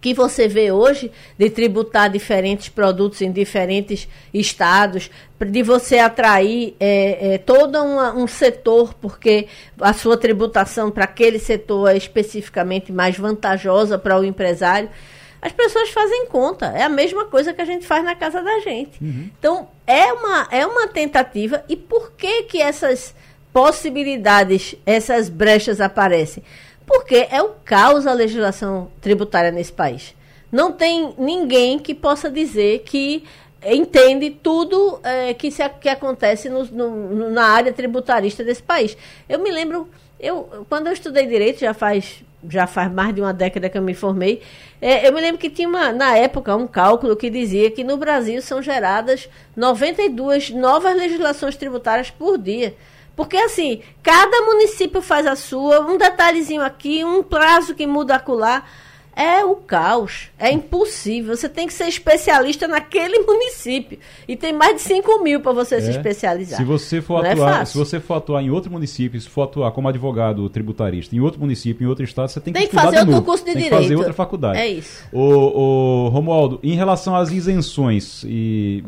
[0.00, 5.10] que você vê hoje de tributar diferentes produtos em diferentes estados,
[5.40, 9.46] de você atrair é, é, todo uma, um setor, porque
[9.80, 14.90] a sua tributação para aquele setor é especificamente mais vantajosa para o empresário
[15.44, 16.72] as pessoas fazem conta.
[16.74, 18.98] É a mesma coisa que a gente faz na casa da gente.
[19.04, 19.28] Uhum.
[19.38, 21.62] Então, é uma, é uma tentativa.
[21.68, 23.14] E por que que essas
[23.52, 26.42] possibilidades, essas brechas aparecem?
[26.86, 30.14] Porque é o caos a legislação tributária nesse país.
[30.50, 33.22] Não tem ninguém que possa dizer que
[33.62, 38.96] entende tudo é, que, se, que acontece no, no, na área tributarista desse país.
[39.28, 43.32] Eu me lembro, eu, quando eu estudei direito, já faz já faz mais de uma
[43.32, 44.42] década que eu me formei,
[44.80, 47.96] é, eu me lembro que tinha, uma, na época, um cálculo que dizia que no
[47.96, 52.76] Brasil são geradas 92 novas legislações tributárias por dia.
[53.16, 58.64] Porque, assim, cada município faz a sua, um detalhezinho aqui, um prazo que muda acolá
[59.16, 60.28] é o caos.
[60.38, 61.36] É impossível.
[61.36, 63.98] Você tem que ser especialista naquele município.
[64.26, 65.80] E tem mais de 5 mil para você é.
[65.80, 66.58] se especializar.
[66.58, 69.28] Se você for Não é atuar, é se você for atuar em outro município, se
[69.28, 72.68] for atuar como advogado tributarista em outro município, em outro estado, você tem que, tem
[72.68, 73.76] que fazer outro curso de tem direito.
[73.76, 74.58] Que fazer outra faculdade.
[74.58, 75.04] É isso.
[75.12, 78.84] O, o Romualdo, em relação às isenções, e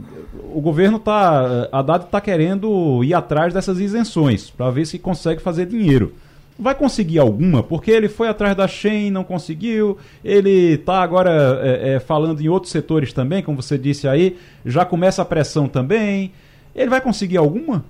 [0.52, 5.40] o governo tá, a Haddad está querendo ir atrás dessas isenções para ver se consegue
[5.40, 6.14] fazer dinheiro
[6.58, 11.94] vai conseguir alguma, porque ele foi atrás da Shen, não conseguiu, ele está agora é,
[11.94, 16.32] é, falando em outros setores também, como você disse aí, já começa a pressão também.
[16.74, 17.84] Ele vai conseguir alguma?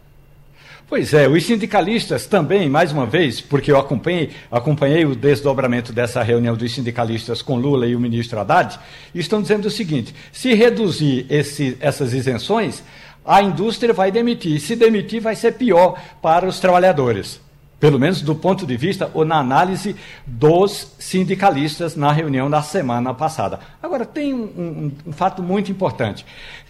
[0.88, 6.22] Pois é, os sindicalistas também, mais uma vez, porque eu acompanhei, acompanhei o desdobramento dessa
[6.22, 8.78] reunião dos sindicalistas com Lula e o ministro Haddad,
[9.12, 12.84] estão dizendo o seguinte: se reduzir esse, essas isenções,
[13.24, 14.60] a indústria vai demitir.
[14.60, 17.40] Se demitir, vai ser pior para os trabalhadores.
[17.78, 19.96] Pelo menos do ponto de vista ou na análise
[20.26, 23.60] dos sindicalistas na reunião da semana passada.
[23.82, 26.24] Agora, tem um, um, um fato muito importante.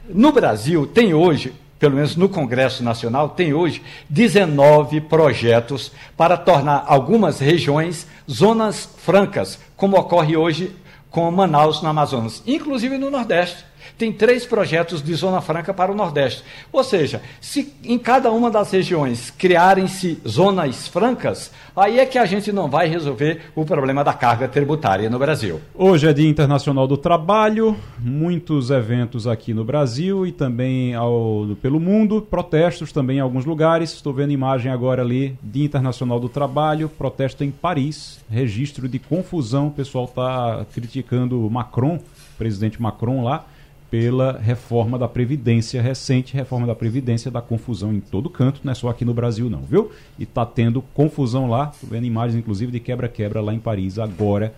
[0.09, 6.85] No Brasil, tem hoje pelo menos no Congresso Nacional, tem hoje 19 projetos para tornar
[6.87, 10.75] algumas regiões zonas francas, como ocorre hoje
[11.11, 13.66] com Manaus, no Amazonas, inclusive no Nordeste
[13.99, 16.45] tem três projetos de Zona Franca para o Nordeste.
[16.71, 22.27] Ou seja, se em cada uma das regiões criarem-se zonas francas, aí é que a
[22.27, 25.61] gente não vai resolver o problema da carga tributária no Brasil.
[25.75, 31.81] Hoje é Dia Internacional do Trabalho, muitos eventos aqui no Brasil e também ao, pelo
[31.81, 33.95] mundo, protestos também em alguns lugares.
[33.95, 39.69] Estou vendo imagem agora ali, Dia Internacional do Trabalho, protesto em Paris, registro de confusão,
[39.69, 41.99] o pessoal está criticando Macron,
[42.37, 43.47] presidente Macron lá
[43.91, 48.75] pela reforma da Previdência recente, reforma da Previdência da confusão em todo canto, não é
[48.75, 49.91] só aqui no Brasil não, viu?
[50.19, 54.55] E está tendo confusão lá, tô vendo imagens inclusive de quebra-quebra lá em Paris agora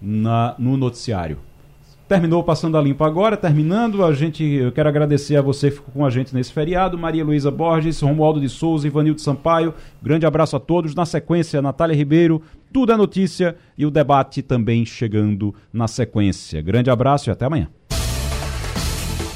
[0.00, 1.38] na, no noticiário.
[2.08, 5.92] Terminou passando a limpo agora, terminando, a gente, eu quero agradecer a você que ficou
[5.92, 10.54] com a gente nesse feriado, Maria Luísa Borges, Romualdo de Souza, Ivanildo Sampaio, grande abraço
[10.54, 12.40] a todos, na sequência, Natália Ribeiro,
[12.72, 16.62] tudo é notícia e o debate também chegando na sequência.
[16.62, 17.68] Grande abraço e até amanhã.